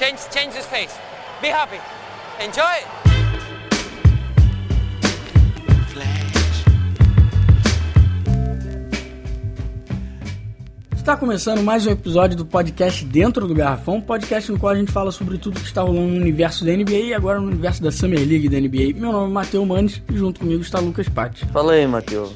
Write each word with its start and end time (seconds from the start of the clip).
Change, 0.00 0.18
change 0.32 0.56
his 0.56 0.64
face. 0.64 0.98
Be 1.42 1.48
happy. 1.48 1.78
Enjoy. 2.42 2.64
Está 10.96 11.18
começando 11.18 11.62
mais 11.62 11.86
um 11.86 11.90
episódio 11.90 12.34
do 12.34 12.46
podcast 12.46 13.04
Dentro 13.04 13.46
do 13.46 13.54
Garrafão, 13.54 13.96
um 13.96 14.00
podcast 14.00 14.50
no 14.50 14.58
qual 14.58 14.72
a 14.72 14.76
gente 14.76 14.90
fala 14.90 15.12
sobre 15.12 15.36
tudo 15.36 15.60
que 15.60 15.66
está 15.66 15.82
rolando 15.82 16.08
no 16.08 16.16
universo 16.16 16.64
da 16.64 16.74
NBA 16.74 16.92
e 16.92 17.12
agora 17.12 17.38
no 17.38 17.48
universo 17.48 17.82
da 17.82 17.92
Summer 17.92 18.20
League 18.20 18.48
da 18.48 18.58
NBA. 18.58 18.98
Meu 18.98 19.12
nome 19.12 19.30
é 19.30 19.34
Matheus 19.34 19.68
Manes 19.68 20.02
e 20.10 20.16
junto 20.16 20.40
comigo 20.40 20.62
está 20.62 20.78
Lucas 20.78 21.10
Patti. 21.10 21.44
Fala 21.52 21.74
aí, 21.74 21.86
Matheus. 21.86 22.34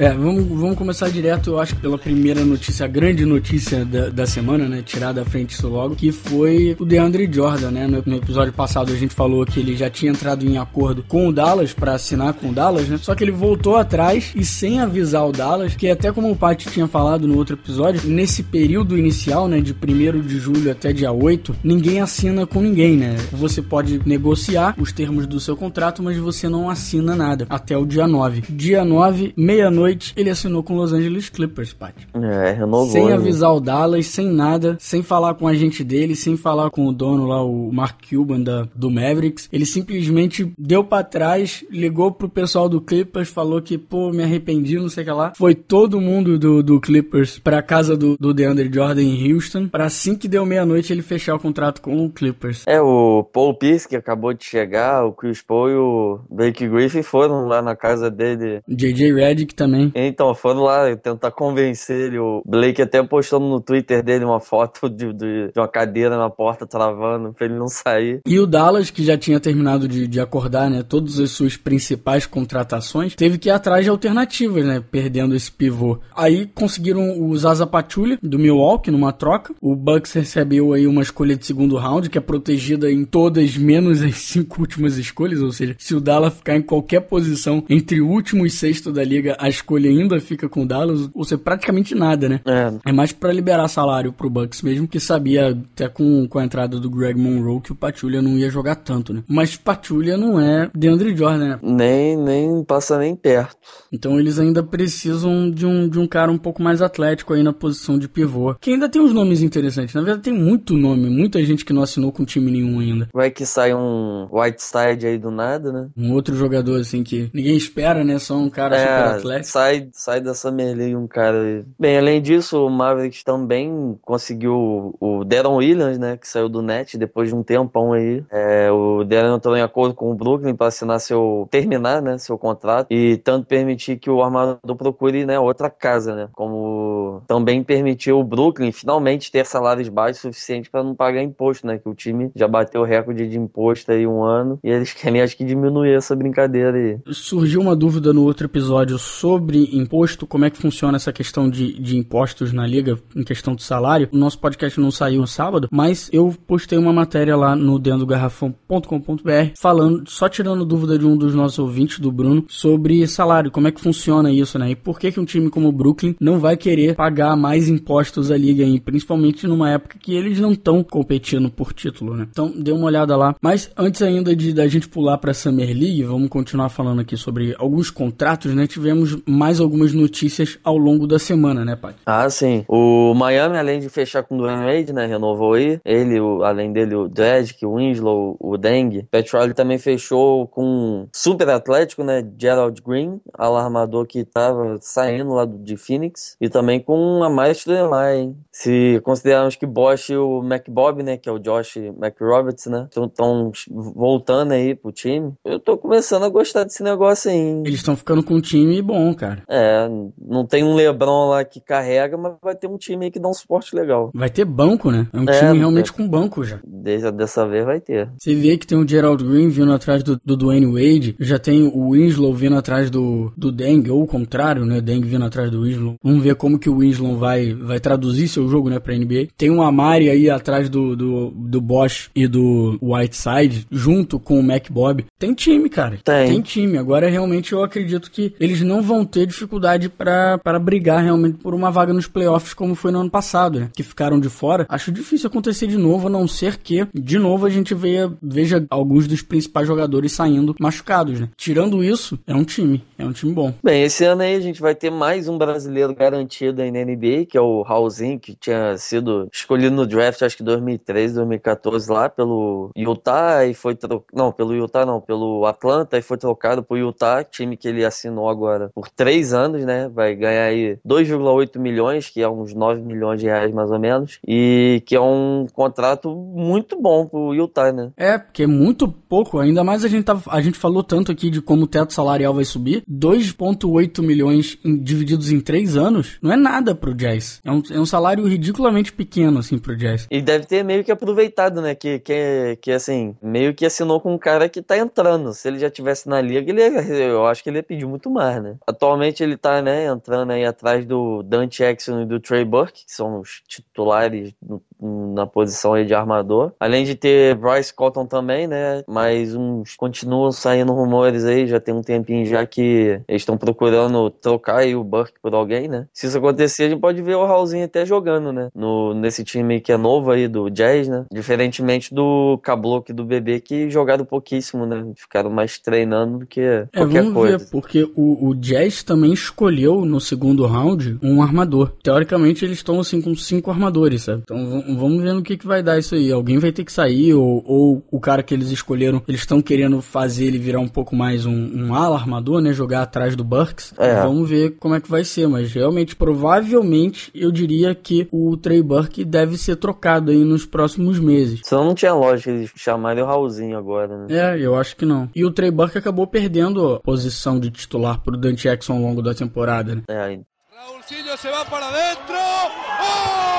É, 0.00 0.14
vamos, 0.14 0.46
vamos 0.46 0.78
começar 0.78 1.10
direto, 1.10 1.50
eu 1.50 1.60
acho, 1.60 1.76
pela 1.76 1.98
primeira 1.98 2.42
notícia, 2.42 2.86
a 2.86 2.88
grande 2.88 3.26
notícia 3.26 3.84
da, 3.84 4.08
da 4.08 4.26
semana, 4.26 4.66
né? 4.66 4.80
Tirar 4.80 5.12
da 5.12 5.26
frente 5.26 5.50
isso 5.50 5.68
logo, 5.68 5.94
que 5.94 6.10
foi 6.10 6.74
o 6.80 6.86
DeAndre 6.86 7.28
Jordan, 7.30 7.70
né? 7.70 7.86
No, 7.86 8.02
no, 8.06 8.16
episódio 8.16 8.50
passado 8.50 8.90
a 8.90 8.96
gente 8.96 9.14
falou 9.14 9.44
que 9.44 9.60
ele 9.60 9.76
já 9.76 9.90
tinha 9.90 10.10
entrado 10.10 10.46
em 10.46 10.56
acordo 10.56 11.04
com 11.06 11.28
o 11.28 11.32
Dallas 11.32 11.74
para 11.74 11.92
assinar 11.92 12.32
com 12.32 12.48
o 12.48 12.52
Dallas, 12.54 12.88
né? 12.88 12.96
Só 12.96 13.14
que 13.14 13.22
ele 13.22 13.30
voltou 13.30 13.76
atrás 13.76 14.32
e 14.34 14.42
sem 14.42 14.80
avisar 14.80 15.28
o 15.28 15.32
Dallas, 15.32 15.76
que 15.76 15.90
até 15.90 16.10
como 16.10 16.30
o 16.30 16.36
Pat 16.36 16.64
tinha 16.64 16.88
falado 16.88 17.28
no 17.28 17.36
outro 17.36 17.54
episódio, 17.54 18.08
nesse 18.08 18.42
período 18.42 18.96
inicial, 18.96 19.48
né? 19.48 19.60
De 19.60 19.74
1 19.74 20.22
de 20.22 20.38
julho 20.38 20.70
até 20.70 20.94
dia 20.94 21.12
8, 21.12 21.56
ninguém 21.62 22.00
assina 22.00 22.46
com 22.46 22.62
ninguém, 22.62 22.96
né? 22.96 23.18
Você 23.32 23.60
pode 23.60 24.00
negociar 24.08 24.74
os 24.78 24.92
termos 24.92 25.26
do 25.26 25.38
seu 25.38 25.54
contrato, 25.54 26.02
mas 26.02 26.16
você 26.16 26.48
não 26.48 26.70
assina 26.70 27.14
nada 27.14 27.46
até 27.50 27.76
o 27.76 27.84
dia 27.84 28.08
9. 28.08 28.44
Dia 28.48 28.82
9, 28.82 29.34
meia-noite 29.36 29.89
noite, 29.90 30.12
ele 30.16 30.30
assinou 30.30 30.62
com 30.62 30.76
Los 30.76 30.92
Angeles 30.92 31.28
Clippers, 31.28 31.72
Pat. 31.72 31.94
É, 32.14 32.52
renovou. 32.52 32.86
Sem 32.86 33.12
avisar 33.12 33.54
o 33.54 33.60
Dallas, 33.60 34.06
sem 34.06 34.28
nada, 34.28 34.76
sem 34.78 35.02
falar 35.02 35.34
com 35.34 35.48
a 35.48 35.54
gente 35.54 35.82
dele, 35.82 36.14
sem 36.14 36.36
falar 36.36 36.70
com 36.70 36.86
o 36.86 36.92
dono 36.92 37.26
lá, 37.26 37.42
o 37.42 37.72
Mark 37.72 38.00
Cuban 38.08 38.40
da, 38.40 38.68
do 38.74 38.90
Mavericks. 38.90 39.48
Ele 39.52 39.66
simplesmente 39.66 40.52
deu 40.56 40.84
para 40.84 41.04
trás, 41.04 41.64
ligou 41.70 42.12
pro 42.12 42.28
pessoal 42.28 42.68
do 42.68 42.80
Clippers, 42.80 43.28
falou 43.28 43.60
que, 43.60 43.76
pô, 43.76 44.12
me 44.12 44.22
arrependi, 44.22 44.76
não 44.76 44.88
sei 44.88 45.02
o 45.02 45.06
que 45.06 45.12
lá. 45.12 45.32
Foi 45.36 45.54
todo 45.54 46.00
mundo 46.00 46.38
do, 46.38 46.62
do 46.62 46.80
Clippers 46.80 47.38
pra 47.38 47.62
casa 47.62 47.96
do, 47.96 48.16
do 48.18 48.32
DeAndre 48.32 48.70
Jordan 48.72 49.02
em 49.02 49.32
Houston, 49.32 49.68
pra 49.68 49.86
assim 49.86 50.14
que 50.14 50.28
deu 50.28 50.46
meia-noite 50.46 50.92
ele 50.92 51.02
fechar 51.02 51.34
o 51.34 51.40
contrato 51.40 51.82
com 51.82 52.04
o 52.04 52.10
Clippers. 52.10 52.64
É, 52.66 52.80
o 52.80 53.24
Paul 53.24 53.54
Pierce, 53.54 53.88
que 53.88 53.96
acabou 53.96 54.32
de 54.32 54.44
chegar, 54.44 55.04
o 55.04 55.12
Chris 55.12 55.42
Paul 55.42 55.70
e 55.70 55.74
o 55.74 56.20
Blake 56.30 56.68
Griffin 56.68 57.02
foram 57.02 57.46
lá 57.46 57.60
na 57.60 57.74
casa 57.74 58.10
dele. 58.10 58.60
JJ 58.68 59.12
Redick 59.12 59.54
também 59.54 59.79
também. 59.88 59.92
Então, 59.94 60.34
foram 60.34 60.62
lá 60.62 60.94
tentar 60.96 61.30
convencer 61.30 62.08
ele. 62.08 62.18
O 62.18 62.42
Blake 62.44 62.82
até 62.82 63.02
postou 63.02 63.40
no 63.40 63.60
Twitter 63.60 64.02
dele 64.02 64.24
uma 64.24 64.40
foto 64.40 64.88
de, 64.88 65.12
de, 65.12 65.48
de 65.52 65.58
uma 65.58 65.68
cadeira 65.68 66.16
na 66.16 66.28
porta 66.28 66.66
travando 66.66 67.32
pra 67.32 67.46
ele 67.46 67.54
não 67.54 67.68
sair. 67.68 68.20
E 68.26 68.38
o 68.38 68.46
Dallas, 68.46 68.90
que 68.90 69.04
já 69.04 69.16
tinha 69.16 69.40
terminado 69.40 69.88
de, 69.88 70.06
de 70.06 70.20
acordar, 70.20 70.68
né, 70.68 70.82
todas 70.82 71.18
as 71.18 71.30
suas 71.30 71.56
principais 71.56 72.26
contratações, 72.26 73.14
teve 73.14 73.38
que 73.38 73.48
ir 73.48 73.52
atrás 73.52 73.84
de 73.84 73.90
alternativas, 73.90 74.64
né, 74.64 74.82
perdendo 74.90 75.34
esse 75.34 75.50
pivô. 75.50 75.98
Aí 76.14 76.46
conseguiram 76.46 77.20
o 77.20 77.36
Zaza 77.36 77.66
Pachulia, 77.66 78.18
do 78.22 78.38
Milwaukee, 78.38 78.90
numa 78.90 79.12
troca. 79.12 79.54
O 79.60 79.74
Bucks 79.74 80.12
recebeu 80.12 80.72
aí 80.72 80.86
uma 80.86 81.02
escolha 81.02 81.36
de 81.36 81.46
segundo 81.46 81.76
round, 81.76 82.10
que 82.10 82.18
é 82.18 82.20
protegida 82.20 82.90
em 82.90 83.04
todas, 83.04 83.56
menos 83.56 84.02
as 84.02 84.16
cinco 84.16 84.60
últimas 84.60 84.96
escolhas, 84.98 85.40
ou 85.40 85.52
seja, 85.52 85.76
se 85.78 85.94
o 85.94 86.00
Dallas 86.00 86.34
ficar 86.34 86.56
em 86.56 86.62
qualquer 86.62 87.00
posição 87.00 87.64
entre 87.68 88.00
o 88.00 88.08
último 88.08 88.44
e 88.44 88.50
sexto 88.50 88.92
da 88.92 89.04
liga, 89.04 89.36
a 89.38 89.48
escolha 89.70 89.88
ainda 89.88 90.20
fica 90.20 90.48
com 90.48 90.62
o 90.62 90.66
Dallas, 90.66 91.08
ou 91.14 91.24
seja, 91.24 91.38
praticamente 91.38 91.94
nada, 91.94 92.28
né? 92.28 92.40
É, 92.44 92.90
é 92.90 92.92
mais 92.92 93.12
para 93.12 93.32
liberar 93.32 93.68
salário 93.68 94.12
pro 94.12 94.28
Bucks 94.28 94.62
mesmo, 94.62 94.88
que 94.88 94.98
sabia 94.98 95.50
até 95.50 95.88
com, 95.88 96.26
com 96.26 96.38
a 96.38 96.44
entrada 96.44 96.80
do 96.80 96.90
Greg 96.90 97.18
Monroe 97.18 97.60
que 97.60 97.72
o 97.72 97.76
Pachulia 97.76 98.20
não 98.20 98.36
ia 98.36 98.50
jogar 98.50 98.74
tanto, 98.76 99.12
né? 99.12 99.22
Mas 99.28 99.56
Pachulia 99.56 100.16
não 100.16 100.40
é 100.40 100.68
DeAndre 100.74 101.16
Jordan, 101.16 101.38
né? 101.38 101.58
Nem, 101.62 102.16
nem 102.16 102.64
passa 102.64 102.98
nem 102.98 103.14
perto. 103.14 103.56
Então 103.92 104.18
eles 104.18 104.38
ainda 104.38 104.62
precisam 104.62 105.50
de 105.50 105.64
um, 105.64 105.88
de 105.88 105.98
um 105.98 106.06
cara 106.06 106.32
um 106.32 106.38
pouco 106.38 106.62
mais 106.62 106.82
atlético 106.82 107.34
aí 107.34 107.42
na 107.42 107.52
posição 107.52 107.98
de 107.98 108.08
pivô. 108.08 108.54
Que 108.60 108.72
ainda 108.72 108.88
tem 108.88 109.00
uns 109.00 109.12
nomes 109.12 109.42
interessantes. 109.42 109.94
Na 109.94 110.02
verdade 110.02 110.22
tem 110.22 110.32
muito 110.32 110.74
nome, 110.76 111.08
muita 111.08 111.42
gente 111.44 111.64
que 111.64 111.72
não 111.72 111.82
assinou 111.82 112.10
com 112.10 112.24
time 112.24 112.50
nenhum 112.50 112.80
ainda. 112.80 113.08
Vai 113.14 113.30
que 113.30 113.46
sai 113.46 113.72
um 113.72 114.28
Whiteside 114.32 115.06
aí 115.06 115.18
do 115.18 115.30
nada, 115.30 115.72
né? 115.72 115.88
Um 115.96 116.12
outro 116.12 116.34
jogador 116.34 116.80
assim 116.80 117.04
que 117.04 117.30
ninguém 117.32 117.56
espera, 117.56 118.02
né? 118.02 118.18
Só 118.18 118.36
um 118.36 118.50
cara 118.50 118.76
é, 118.76 118.80
super 118.80 119.18
atlético 119.18 119.59
sai, 119.60 119.88
sai 119.92 120.20
da 120.20 120.34
Summer 120.34 120.74
League 120.74 120.96
um 120.96 121.06
cara. 121.06 121.64
Bem, 121.78 121.98
além 121.98 122.22
disso, 122.22 122.66
o 122.66 122.70
Mavericks 122.70 123.22
também 123.22 123.98
conseguiu 124.02 124.96
o 124.98 125.24
Deron 125.24 125.56
Williams, 125.56 125.98
né? 125.98 126.16
Que 126.16 126.26
saiu 126.26 126.48
do 126.48 126.62
net 126.62 126.96
depois 126.96 127.28
de 127.28 127.34
um 127.34 127.42
tempão 127.42 127.92
aí. 127.92 128.24
É, 128.30 128.70
o 128.70 129.04
Deron 129.04 129.36
entrou 129.36 129.56
em 129.56 129.62
acordo 129.62 129.94
com 129.94 130.10
o 130.10 130.14
Brooklyn 130.14 130.54
para 130.54 130.68
assinar 130.68 131.00
seu. 131.00 131.46
terminar, 131.50 132.00
né? 132.00 132.16
Seu 132.18 132.38
contrato. 132.38 132.86
E 132.90 133.18
tanto 133.18 133.46
permitir 133.46 133.98
que 133.98 134.10
o 134.10 134.22
armador 134.22 134.76
procure, 134.76 135.26
né? 135.26 135.38
Outra 135.38 135.68
casa, 135.68 136.14
né? 136.14 136.28
Como 136.32 137.22
também 137.26 137.62
permitiu 137.62 138.18
o 138.18 138.24
Brooklyn 138.24 138.72
finalmente 138.72 139.30
ter 139.30 139.44
salários 139.44 139.88
baixos 139.88 140.22
suficientes 140.22 140.70
para 140.70 140.82
não 140.82 140.94
pagar 140.94 141.22
imposto, 141.22 141.66
né? 141.66 141.78
Que 141.78 141.88
o 141.88 141.94
time 141.94 142.30
já 142.34 142.48
bateu 142.48 142.80
o 142.80 142.84
recorde 142.84 143.28
de 143.28 143.38
imposto 143.38 143.92
aí 143.92 144.06
um 144.06 144.22
ano. 144.22 144.58
E 144.64 144.70
eles 144.70 144.92
querem, 144.92 145.20
acho 145.20 145.36
que, 145.36 145.44
diminuir 145.44 145.94
essa 145.94 146.16
brincadeira 146.16 146.76
aí. 146.76 146.98
Surgiu 147.12 147.60
uma 147.60 147.76
dúvida 147.76 148.12
no 148.12 148.24
outro 148.24 148.46
episódio 148.46 148.98
sobre 148.98 149.39
sobre 149.40 149.70
imposto, 149.72 150.26
como 150.26 150.44
é 150.44 150.50
que 150.50 150.58
funciona 150.58 150.96
essa 150.96 151.12
questão 151.12 151.48
de, 151.48 151.72
de 151.80 151.96
impostos 151.96 152.52
na 152.52 152.66
liga, 152.66 152.98
em 153.16 153.24
questão 153.24 153.54
de 153.54 153.62
salário. 153.62 154.08
O 154.12 154.18
nosso 154.18 154.38
podcast 154.38 154.78
não 154.78 154.90
saiu 154.90 155.22
no 155.22 155.26
sábado, 155.26 155.66
mas 155.72 156.10
eu 156.12 156.34
postei 156.46 156.76
uma 156.76 156.92
matéria 156.92 157.34
lá 157.34 157.56
no 157.56 157.78
dentro 157.78 158.04
garrafão.com.br 158.06 159.30
falando, 159.58 160.08
só 160.08 160.28
tirando 160.28 160.64
dúvida 160.66 160.98
de 160.98 161.06
um 161.06 161.16
dos 161.16 161.34
nossos 161.34 161.58
ouvintes, 161.58 161.98
do 161.98 162.12
Bruno, 162.12 162.44
sobre 162.48 163.06
salário, 163.06 163.50
como 163.50 163.66
é 163.66 163.72
que 163.72 163.80
funciona 163.80 164.30
isso, 164.30 164.58
né? 164.58 164.72
E 164.72 164.76
por 164.76 164.98
que 164.98 165.10
que 165.10 165.18
um 165.18 165.24
time 165.24 165.48
como 165.48 165.68
o 165.68 165.72
Brooklyn 165.72 166.14
não 166.20 166.38
vai 166.38 166.56
querer 166.56 166.94
pagar 166.94 167.34
mais 167.34 167.68
impostos 167.68 168.30
à 168.30 168.36
liga 168.36 168.62
aí, 168.62 168.78
principalmente 168.78 169.46
numa 169.46 169.70
época 169.70 169.98
que 169.98 170.14
eles 170.14 170.38
não 170.38 170.52
estão 170.52 170.84
competindo 170.84 171.50
por 171.50 171.72
título, 171.72 172.14
né? 172.14 172.28
Então, 172.30 172.52
dê 172.54 172.72
uma 172.72 172.86
olhada 172.86 173.16
lá. 173.16 173.34
Mas 173.40 173.70
antes 173.76 174.02
ainda 174.02 174.36
de 174.36 174.52
da 174.52 174.68
gente 174.68 174.88
pular 174.88 175.16
para 175.18 175.32
Summer 175.32 175.68
League, 175.68 176.02
vamos 176.04 176.28
continuar 176.28 176.68
falando 176.68 177.00
aqui 177.00 177.16
sobre 177.16 177.54
alguns 177.58 177.90
contratos, 177.90 178.54
né? 178.54 178.66
Tivemos 178.66 179.16
mais 179.30 179.60
algumas 179.60 179.92
notícias 179.92 180.58
ao 180.64 180.76
longo 180.76 181.06
da 181.06 181.18
semana, 181.18 181.64
né, 181.64 181.76
pai? 181.76 181.94
Ah, 182.04 182.28
sim. 182.28 182.64
O 182.68 183.14
Miami, 183.14 183.56
além 183.56 183.80
de 183.80 183.88
fechar 183.88 184.22
com 184.22 184.34
o 184.34 184.38
Dwayne 184.38 184.64
Wade, 184.64 184.92
né, 184.92 185.06
renovou 185.06 185.54
aí. 185.54 185.80
Ele, 185.84 186.20
o, 186.20 186.42
além 186.42 186.72
dele, 186.72 186.94
o 186.94 187.08
Dredd, 187.08 187.52
o 187.62 187.76
Winslow, 187.76 188.36
o 188.38 188.56
Deng. 188.56 189.06
Petroli 189.10 189.54
também 189.54 189.78
fechou 189.78 190.46
com 190.48 191.06
super 191.14 191.48
atlético, 191.48 192.02
né, 192.02 192.26
Gerald 192.38 192.80
Green, 192.82 193.20
alarmador 193.34 194.06
que 194.06 194.24
tava 194.24 194.78
saindo 194.80 195.32
lá 195.32 195.46
de 195.46 195.76
Phoenix. 195.76 196.36
E 196.40 196.48
também 196.48 196.80
com 196.80 197.22
a 197.22 197.30
maestra 197.30 197.86
lá, 197.86 198.14
hein. 198.14 198.36
Se 198.52 199.00
considerarmos 199.04 199.56
que 199.56 199.66
Bosch 199.66 200.10
e 200.10 200.16
o 200.16 200.42
McBob, 200.42 201.02
né, 201.02 201.16
que 201.16 201.28
é 201.28 201.32
o 201.32 201.38
Josh 201.38 201.76
McRoberts, 201.76 202.66
né, 202.66 202.88
estão 202.88 203.52
voltando 203.68 204.52
aí 204.52 204.74
pro 204.74 204.92
time. 204.92 205.32
Eu 205.44 205.58
tô 205.58 205.76
começando 205.76 206.24
a 206.24 206.28
gostar 206.28 206.64
desse 206.64 206.82
negócio 206.82 207.30
aí. 207.30 207.36
Hein? 207.36 207.62
Eles 207.64 207.80
estão 207.80 207.96
ficando 207.96 208.22
com 208.22 208.34
um 208.34 208.40
time 208.40 208.80
bom, 208.82 209.14
cara. 209.20 209.42
É, 209.46 209.86
não 210.18 210.46
tem 210.46 210.64
um 210.64 210.74
Lebron 210.74 211.28
lá 211.28 211.44
que 211.44 211.60
carrega, 211.60 212.16
mas 212.16 212.32
vai 212.42 212.54
ter 212.54 212.66
um 212.66 212.78
time 212.78 213.04
aí 213.04 213.10
que 213.10 213.20
dá 213.20 213.28
um 213.28 213.34
suporte 213.34 213.76
legal. 213.76 214.10
Vai 214.14 214.30
ter 214.30 214.46
banco, 214.46 214.90
né? 214.90 215.06
É 215.12 215.20
um 215.20 215.28
é, 215.28 215.38
time 215.38 215.58
realmente 215.58 215.90
é. 215.90 215.94
com 215.94 216.08
banco 216.08 216.42
já. 216.42 216.58
Desde, 216.66 217.10
dessa 217.12 217.46
vez 217.46 217.66
vai 217.66 217.80
ter. 217.80 218.10
Você 218.16 218.34
vê 218.34 218.56
que 218.56 218.66
tem 218.66 218.78
o 218.78 218.88
Gerald 218.88 219.22
Green 219.22 219.48
vindo 219.48 219.72
atrás 219.72 220.02
do, 220.02 220.18
do 220.24 220.36
Dwayne 220.36 220.66
Wade, 220.66 221.16
já 221.20 221.38
tem 221.38 221.62
o 221.62 221.90
Winslow 221.90 222.32
vindo 222.32 222.56
atrás 222.56 222.90
do, 222.90 223.30
do 223.36 223.52
Deng, 223.52 223.90
ou 223.90 224.02
o 224.02 224.06
contrário, 224.06 224.64
né? 224.64 224.80
Deng 224.80 225.02
vindo 225.02 225.24
atrás 225.24 225.50
do 225.50 225.62
Winslow. 225.62 225.96
Vamos 226.02 226.22
ver 226.22 226.34
como 226.36 226.58
que 226.58 226.70
o 226.70 226.78
Winslow 226.78 227.18
vai, 227.18 227.52
vai 227.52 227.78
traduzir 227.78 228.26
seu 228.28 228.48
jogo, 228.48 228.70
né, 228.70 228.78
pra 228.78 228.96
NBA. 228.96 229.28
Tem 229.36 229.50
o 229.50 229.62
Amari 229.62 230.08
aí 230.08 230.30
atrás 230.30 230.70
do, 230.70 230.96
do, 230.96 231.30
do 231.30 231.60
Bosch 231.60 232.10
e 232.14 232.26
do 232.26 232.78
Whiteside, 232.80 233.66
junto 233.70 234.18
com 234.18 234.40
o 234.40 234.42
Mac 234.42 234.70
Bob. 234.70 235.04
Tem 235.18 235.34
time, 235.34 235.68
cara. 235.68 235.98
Tem. 236.02 236.28
Tem 236.28 236.40
time. 236.40 236.78
Agora, 236.78 237.10
realmente, 237.10 237.52
eu 237.52 237.62
acredito 237.62 238.10
que 238.10 238.34
eles 238.40 238.62
não 238.62 238.80
vão 238.80 239.04
ter 239.10 239.26
dificuldade 239.26 239.88
para 239.88 240.58
brigar 240.60 241.02
realmente 241.02 241.38
por 241.38 241.54
uma 241.54 241.70
vaga 241.70 241.92
nos 241.92 242.06
playoffs, 242.06 242.54
como 242.54 242.74
foi 242.74 242.90
no 242.90 243.00
ano 243.00 243.10
passado, 243.10 243.60
né? 243.60 243.70
Que 243.74 243.82
ficaram 243.82 244.18
de 244.20 244.28
fora. 244.28 244.66
Acho 244.68 244.92
difícil 244.92 245.28
acontecer 245.28 245.66
de 245.66 245.76
novo, 245.76 246.06
a 246.06 246.10
não 246.10 246.26
ser 246.28 246.56
que, 246.56 246.86
de 246.94 247.18
novo, 247.18 247.46
a 247.46 247.50
gente 247.50 247.74
veja, 247.74 248.12
veja 248.22 248.66
alguns 248.70 249.06
dos 249.06 249.22
principais 249.22 249.66
jogadores 249.66 250.12
saindo 250.12 250.54
machucados, 250.58 251.20
né? 251.20 251.28
Tirando 251.36 251.82
isso, 251.82 252.18
é 252.26 252.34
um 252.34 252.44
time. 252.44 252.84
É 252.98 253.04
um 253.04 253.12
time 253.12 253.32
bom. 253.32 253.52
Bem, 253.62 253.82
esse 253.82 254.04
ano 254.04 254.22
aí 254.22 254.34
a 254.34 254.40
gente 254.40 254.60
vai 254.60 254.74
ter 254.74 254.90
mais 254.90 255.28
um 255.28 255.38
brasileiro 255.38 255.94
garantido 255.94 256.62
aí 256.62 256.70
na 256.70 256.84
NBA, 256.84 257.26
que 257.28 257.36
é 257.36 257.40
o 257.40 257.62
Raulzinho, 257.62 258.18
que 258.18 258.34
tinha 258.34 258.76
sido 258.76 259.28
escolhido 259.32 259.74
no 259.74 259.86
draft, 259.86 260.22
acho 260.22 260.36
que 260.36 260.42
2013, 260.42 261.14
2014, 261.14 261.90
lá 261.90 262.08
pelo 262.08 262.70
Utah 262.76 263.44
e 263.46 263.54
foi 263.54 263.74
trocado. 263.74 264.04
Não, 264.12 264.32
pelo 264.32 264.54
Utah 264.54 264.84
não, 264.84 265.00
pelo 265.00 265.46
Atlanta 265.46 265.98
e 265.98 266.02
foi 266.02 266.16
trocado 266.16 266.62
pro 266.62 266.76
Utah, 266.76 267.24
time 267.24 267.56
que 267.56 267.68
ele 267.68 267.84
assinou 267.84 268.28
agora 268.28 268.70
por 268.74 268.88
três 269.00 269.32
anos, 269.32 269.64
né? 269.64 269.88
Vai 269.88 270.14
ganhar 270.14 270.44
aí 270.44 270.76
2,8 270.86 271.58
milhões, 271.58 272.10
que 272.10 272.20
é 272.20 272.28
uns 272.28 272.52
9 272.52 272.82
milhões 272.82 273.18
de 273.18 273.24
reais 273.24 273.50
mais 273.50 273.70
ou 273.70 273.78
menos, 273.78 274.18
e 274.28 274.82
que 274.84 274.94
é 274.94 275.00
um 275.00 275.46
contrato 275.54 276.14
muito 276.14 276.78
bom 276.78 277.06
pro 277.06 277.32
Utah, 277.34 277.72
né? 277.72 277.92
É, 277.96 278.18
porque 278.18 278.42
é 278.42 278.46
muito 278.46 278.86
pouco, 278.86 279.38
ainda 279.38 279.64
mais 279.64 279.86
a 279.86 279.88
gente, 279.88 280.04
tá, 280.04 280.20
a 280.28 280.42
gente 280.42 280.58
falou 280.58 280.82
tanto 280.82 281.10
aqui 281.10 281.30
de 281.30 281.40
como 281.40 281.62
o 281.62 281.66
teto 281.66 281.94
salarial 281.94 282.34
vai 282.34 282.44
subir, 282.44 282.82
2,8 282.86 284.02
milhões 284.02 284.58
em, 284.62 284.76
divididos 284.76 285.32
em 285.32 285.40
três 285.40 285.78
anos, 285.78 286.18
não 286.20 286.30
é 286.30 286.36
nada 286.36 286.74
pro 286.74 286.94
Jazz. 286.94 287.40
É 287.42 287.50
um, 287.50 287.62
é 287.70 287.80
um 287.80 287.86
salário 287.86 288.26
ridiculamente 288.26 288.92
pequeno, 288.92 289.38
assim, 289.38 289.56
pro 289.56 289.74
Jazz. 289.74 290.08
E 290.10 290.20
deve 290.20 290.44
ter 290.44 290.62
meio 290.62 290.84
que 290.84 290.92
aproveitado, 290.92 291.62
né? 291.62 291.74
Que, 291.74 292.00
que, 292.00 292.58
que 292.60 292.70
assim, 292.70 293.16
meio 293.22 293.54
que 293.54 293.64
assinou 293.64 293.98
com 293.98 294.12
um 294.12 294.18
cara 294.18 294.46
que 294.46 294.60
tá 294.60 294.76
entrando. 294.76 295.32
Se 295.32 295.48
ele 295.48 295.58
já 295.58 295.70
tivesse 295.70 296.06
na 296.06 296.20
liga, 296.20 296.50
ele 296.50 296.60
ia, 296.60 296.94
eu 296.98 297.24
acho 297.24 297.42
que 297.42 297.48
ele 297.48 297.60
ia 297.60 297.62
pedir 297.62 297.86
muito 297.86 298.10
mais, 298.10 298.42
né? 298.42 298.56
Atualmente 298.90 299.22
ele 299.22 299.36
tá, 299.36 299.62
né, 299.62 299.86
entrando 299.86 300.32
aí 300.32 300.44
atrás 300.44 300.84
do 300.84 301.22
Dante 301.22 301.62
Exxon 301.62 302.02
e 302.02 302.06
do 302.06 302.18
Trey 302.18 302.44
Burke, 302.44 302.84
que 302.84 302.92
são 302.92 303.20
os 303.20 303.40
titulares 303.46 304.34
no, 304.42 304.60
na 304.80 305.26
posição 305.26 305.74
aí 305.74 305.84
de 305.84 305.94
armador. 305.94 306.52
Além 306.58 306.84
de 306.84 306.94
ter 306.94 307.34
Bryce 307.34 307.72
Cotton 307.72 308.06
também, 308.06 308.46
né? 308.46 308.82
Mas 308.88 309.34
uns 309.34 309.76
continuam 309.76 310.32
saindo 310.32 310.72
rumores 310.72 311.24
aí, 311.24 311.46
já 311.46 311.60
tem 311.60 311.74
um 311.74 311.82
tempinho 311.82 312.26
já 312.26 312.44
que 312.46 313.00
eles 313.08 313.22
estão 313.22 313.36
procurando 313.36 314.10
trocar 314.10 314.58
aí 314.58 314.74
o 314.74 314.84
Burke 314.84 315.14
por 315.22 315.34
alguém, 315.34 315.68
né? 315.68 315.86
Se 315.92 316.06
isso 316.06 316.18
acontecer, 316.18 316.64
a 316.64 316.68
gente 316.70 316.80
pode 316.80 317.02
ver 317.02 317.14
o 317.14 317.26
Raulzinho 317.26 317.64
até 317.64 317.84
jogando, 317.84 318.32
né? 318.32 318.48
No, 318.54 318.94
nesse 318.94 319.24
time 319.24 319.60
que 319.60 319.72
é 319.72 319.76
novo 319.76 320.10
aí 320.10 320.28
do 320.28 320.50
Jazz, 320.50 320.88
né? 320.88 321.04
Diferentemente 321.12 321.94
do 321.94 322.38
Cablock 322.42 322.90
e 322.90 322.94
do 322.94 323.04
BB 323.04 323.40
que 323.40 323.70
jogaram 323.70 324.04
pouquíssimo, 324.04 324.66
né? 324.66 324.92
Ficaram 324.96 325.30
mais 325.30 325.58
treinando 325.58 326.20
do 326.20 326.26
que 326.26 326.40
é, 326.40 326.66
qualquer 326.74 327.02
vamos 327.02 327.14
coisa. 327.14 327.38
Ver, 327.38 327.50
porque 327.50 327.90
o, 327.94 328.28
o 328.28 328.34
Jazz 328.34 328.82
também 328.82 329.12
escolheu 329.12 329.84
no 329.84 330.00
segundo 330.00 330.46
round 330.46 330.98
um 331.02 331.22
armador. 331.22 331.72
Teoricamente 331.82 332.44
eles 332.44 332.58
estão 332.58 332.80
assim 332.80 333.00
com 333.00 333.14
cinco 333.14 333.50
armadores, 333.50 334.02
sabe? 334.02 334.22
Então 334.22 334.62
vamos 334.76 335.02
ver 335.02 335.12
no 335.12 335.22
que, 335.22 335.36
que 335.36 335.46
vai 335.46 335.62
dar 335.62 335.78
isso 335.78 335.94
aí. 335.94 336.10
Alguém 336.10 336.38
vai 336.38 336.52
ter 336.52 336.64
que 336.64 336.72
sair 336.72 337.14
ou, 337.14 337.42
ou 337.46 337.82
o 337.90 338.00
cara 338.00 338.22
que 338.22 338.34
eles 338.34 338.50
escolheram, 338.50 339.02
eles 339.08 339.20
estão 339.20 339.40
querendo 339.40 339.80
fazer 339.80 340.26
ele 340.26 340.38
virar 340.38 340.60
um 340.60 340.68
pouco 340.68 340.94
mais 340.94 341.26
um, 341.26 341.32
um 341.32 341.74
ala 341.74 341.96
armador, 341.96 342.40
né? 342.40 342.52
Jogar 342.52 342.82
atrás 342.82 343.16
do 343.16 343.24
Burks. 343.24 343.74
É. 343.78 344.02
Vamos 344.02 344.28
ver 344.28 344.56
como 344.58 344.74
é 344.74 344.80
que 344.80 344.90
vai 344.90 345.04
ser, 345.04 345.28
mas 345.28 345.52
realmente, 345.52 345.96
provavelmente, 345.96 347.10
eu 347.14 347.30
diria 347.30 347.74
que 347.74 348.08
o 348.12 348.36
Trey 348.36 348.62
Burke 348.62 349.04
deve 349.04 349.36
ser 349.36 349.56
trocado 349.56 350.10
aí 350.10 350.24
nos 350.24 350.46
próximos 350.46 350.98
meses. 350.98 351.40
Senão 351.44 351.64
não 351.64 351.74
tinha 351.74 351.94
lógica 351.94 352.30
eles 352.30 352.50
chamarem 352.56 353.02
o 353.02 353.06
Raulzinho 353.06 353.56
agora, 353.56 353.96
né? 353.96 354.06
É, 354.10 354.38
eu 354.38 354.56
acho 354.56 354.76
que 354.76 354.84
não. 354.84 355.08
E 355.14 355.24
o 355.24 355.30
Trey 355.30 355.50
Burke 355.50 355.78
acabou 355.78 356.06
perdendo 356.06 356.74
a 356.74 356.80
posição 356.80 357.38
de 357.38 357.50
titular 357.50 358.00
pro 358.00 358.16
Dante 358.16 358.44
Jackson 358.44 358.74
ao 358.74 358.80
longo 358.80 359.02
da 359.02 359.14
temporada, 359.14 359.74
né? 359.74 359.82
É, 359.88 360.18
Raulzinho 360.60 361.16
se 361.16 361.30
va 361.30 361.44
para 361.44 361.70
dentro. 361.70 362.14
¡Oh! 362.14 363.29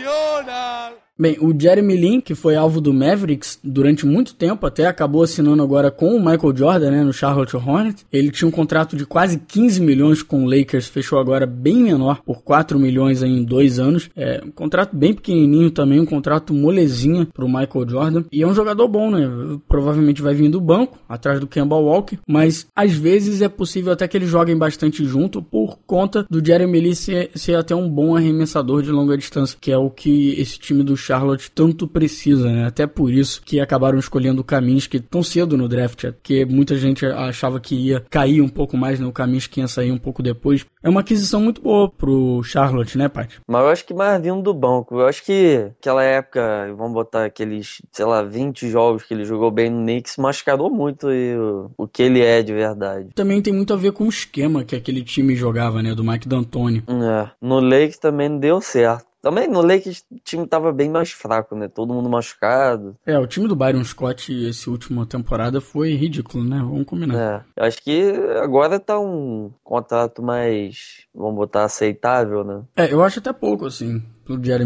Nacional. 0.00 1.09
Bem, 1.20 1.36
o 1.38 1.54
Jeremy 1.54 1.96
Lin, 1.98 2.18
que 2.18 2.34
foi 2.34 2.56
alvo 2.56 2.80
do 2.80 2.94
Mavericks 2.94 3.58
durante 3.62 4.06
muito 4.06 4.34
tempo, 4.34 4.64
até 4.64 4.86
acabou 4.86 5.22
assinando 5.22 5.62
agora 5.62 5.90
com 5.90 6.16
o 6.16 6.18
Michael 6.18 6.56
Jordan, 6.56 6.90
né, 6.90 7.04
no 7.04 7.12
Charlotte 7.12 7.54
Hornets. 7.54 8.06
Ele 8.10 8.30
tinha 8.30 8.48
um 8.48 8.50
contrato 8.50 8.96
de 8.96 9.04
quase 9.04 9.38
15 9.38 9.82
milhões 9.82 10.22
com 10.22 10.44
o 10.44 10.48
Lakers, 10.48 10.88
fechou 10.88 11.18
agora 11.18 11.44
bem 11.44 11.76
menor, 11.76 12.22
por 12.24 12.40
4 12.40 12.78
milhões 12.78 13.22
em 13.22 13.44
dois 13.44 13.78
anos. 13.78 14.08
É 14.16 14.40
um 14.42 14.50
contrato 14.50 14.96
bem 14.96 15.12
pequenininho 15.12 15.70
também, 15.70 16.00
um 16.00 16.06
contrato 16.06 16.54
molezinha 16.54 17.28
pro 17.34 17.46
Michael 17.46 17.86
Jordan. 17.86 18.24
E 18.32 18.42
é 18.42 18.46
um 18.46 18.54
jogador 18.54 18.88
bom, 18.88 19.10
né? 19.10 19.28
Provavelmente 19.68 20.22
vai 20.22 20.32
vir 20.32 20.48
do 20.48 20.58
banco, 20.58 20.98
atrás 21.06 21.38
do 21.38 21.46
Kemba 21.46 21.76
Walker, 21.76 22.18
mas 22.26 22.66
às 22.74 22.94
vezes 22.94 23.42
é 23.42 23.48
possível 23.50 23.92
até 23.92 24.08
que 24.08 24.16
eles 24.16 24.30
joguem 24.30 24.56
bastante 24.56 25.04
junto 25.04 25.42
por 25.42 25.78
conta 25.86 26.24
do 26.30 26.42
Jeremy 26.42 26.80
Lin 26.80 26.94
ser, 26.94 27.30
ser 27.34 27.56
até 27.56 27.74
um 27.74 27.90
bom 27.90 28.16
arremessador 28.16 28.80
de 28.82 28.90
longa 28.90 29.18
distância, 29.18 29.58
que 29.60 29.70
é 29.70 29.76
o 29.76 29.90
que 29.90 30.30
esse 30.40 30.58
time 30.58 30.82
do 30.82 30.96
Charlotte 31.10 31.50
tanto 31.50 31.88
precisa, 31.88 32.48
né? 32.48 32.66
Até 32.66 32.86
por 32.86 33.12
isso 33.12 33.42
que 33.42 33.58
acabaram 33.58 33.98
escolhendo 33.98 34.42
o 34.42 34.44
Kaminsky 34.44 35.00
tão 35.00 35.24
cedo 35.24 35.56
no 35.56 35.68
draft, 35.68 36.04
porque 36.12 36.44
muita 36.44 36.76
gente 36.76 37.04
achava 37.04 37.58
que 37.58 37.74
ia 37.74 38.04
cair 38.08 38.40
um 38.40 38.48
pouco 38.48 38.76
mais, 38.76 39.00
né? 39.00 39.06
O 39.06 39.12
Kaminsky 39.12 39.60
ia 39.60 39.66
sair 39.66 39.90
um 39.90 39.98
pouco 39.98 40.22
depois. 40.22 40.64
É 40.82 40.88
uma 40.88 41.00
aquisição 41.00 41.40
muito 41.40 41.60
boa 41.60 41.90
pro 41.90 42.42
Charlotte, 42.44 42.96
né, 42.96 43.08
Paty? 43.08 43.40
Mas 43.48 43.60
eu 43.60 43.68
acho 43.68 43.84
que 43.84 43.92
mais 43.92 44.22
vindo 44.22 44.40
do 44.40 44.54
banco. 44.54 45.00
Eu 45.00 45.06
acho 45.06 45.24
que 45.24 45.72
aquela 45.80 46.04
época, 46.04 46.72
vamos 46.76 46.94
botar 46.94 47.24
aqueles, 47.24 47.82
sei 47.90 48.04
lá, 48.04 48.22
20 48.22 48.68
jogos 48.68 49.02
que 49.02 49.12
ele 49.12 49.24
jogou 49.24 49.50
bem 49.50 49.68
no 49.68 49.82
Knicks, 49.82 50.16
mascarou 50.16 50.70
muito 50.70 51.10
e 51.10 51.36
o, 51.36 51.70
o 51.76 51.88
que 51.88 52.04
ele 52.04 52.22
é 52.22 52.40
de 52.40 52.52
verdade. 52.52 53.08
Também 53.16 53.42
tem 53.42 53.52
muito 53.52 53.72
a 53.72 53.76
ver 53.76 53.90
com 53.90 54.04
o 54.04 54.08
esquema 54.08 54.62
que 54.62 54.76
aquele 54.76 55.02
time 55.02 55.34
jogava, 55.34 55.82
né? 55.82 55.92
Do 55.92 56.04
Mike 56.04 56.28
D'Antoni. 56.28 56.84
É. 56.88 57.30
No 57.42 57.58
Lakers 57.58 57.98
também 57.98 58.28
não 58.28 58.38
deu 58.38 58.60
certo. 58.60 59.09
Também 59.22 59.48
no 59.48 59.60
Lakers 59.60 60.04
o 60.10 60.18
time 60.24 60.46
tava 60.46 60.72
bem 60.72 60.88
mais 60.88 61.10
fraco, 61.10 61.54
né? 61.54 61.68
Todo 61.68 61.92
mundo 61.92 62.08
machucado. 62.08 62.96
É, 63.04 63.18
o 63.18 63.26
time 63.26 63.46
do 63.46 63.56
Byron 63.56 63.84
Scott 63.84 64.32
esse 64.32 64.68
última 64.70 65.04
temporada 65.06 65.60
foi 65.60 65.92
ridículo, 65.94 66.42
né? 66.42 66.58
Vamos 66.58 66.84
combinar. 66.86 67.14
É. 67.16 67.44
Eu 67.56 67.64
acho 67.64 67.82
que 67.82 68.12
agora 68.42 68.80
tá 68.80 68.98
um 68.98 69.50
contrato 69.62 70.22
mais, 70.22 71.04
vamos 71.14 71.34
botar, 71.36 71.64
aceitável, 71.64 72.44
né? 72.44 72.62
É, 72.76 72.92
eu 72.92 73.02
acho 73.02 73.18
até 73.18 73.32
pouco, 73.32 73.66
assim, 73.66 74.02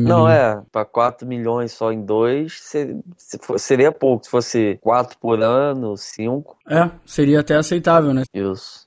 Não, 0.09 0.29
é, 0.29 0.63
pra 0.71 0.85
4 0.85 1.27
milhões 1.27 1.73
só 1.73 1.91
em 1.93 2.05
dois 2.05 2.61
seria 3.59 3.91
pouco. 3.93 4.25
Se 4.25 4.31
fosse 4.31 4.79
4 4.81 5.19
por 5.19 5.41
ano, 5.43 5.97
5, 5.97 6.57
É, 6.69 6.91
seria 7.05 7.41
até 7.41 7.57
aceitável, 7.57 8.13
né? 8.15 8.23
isso. 8.33 8.85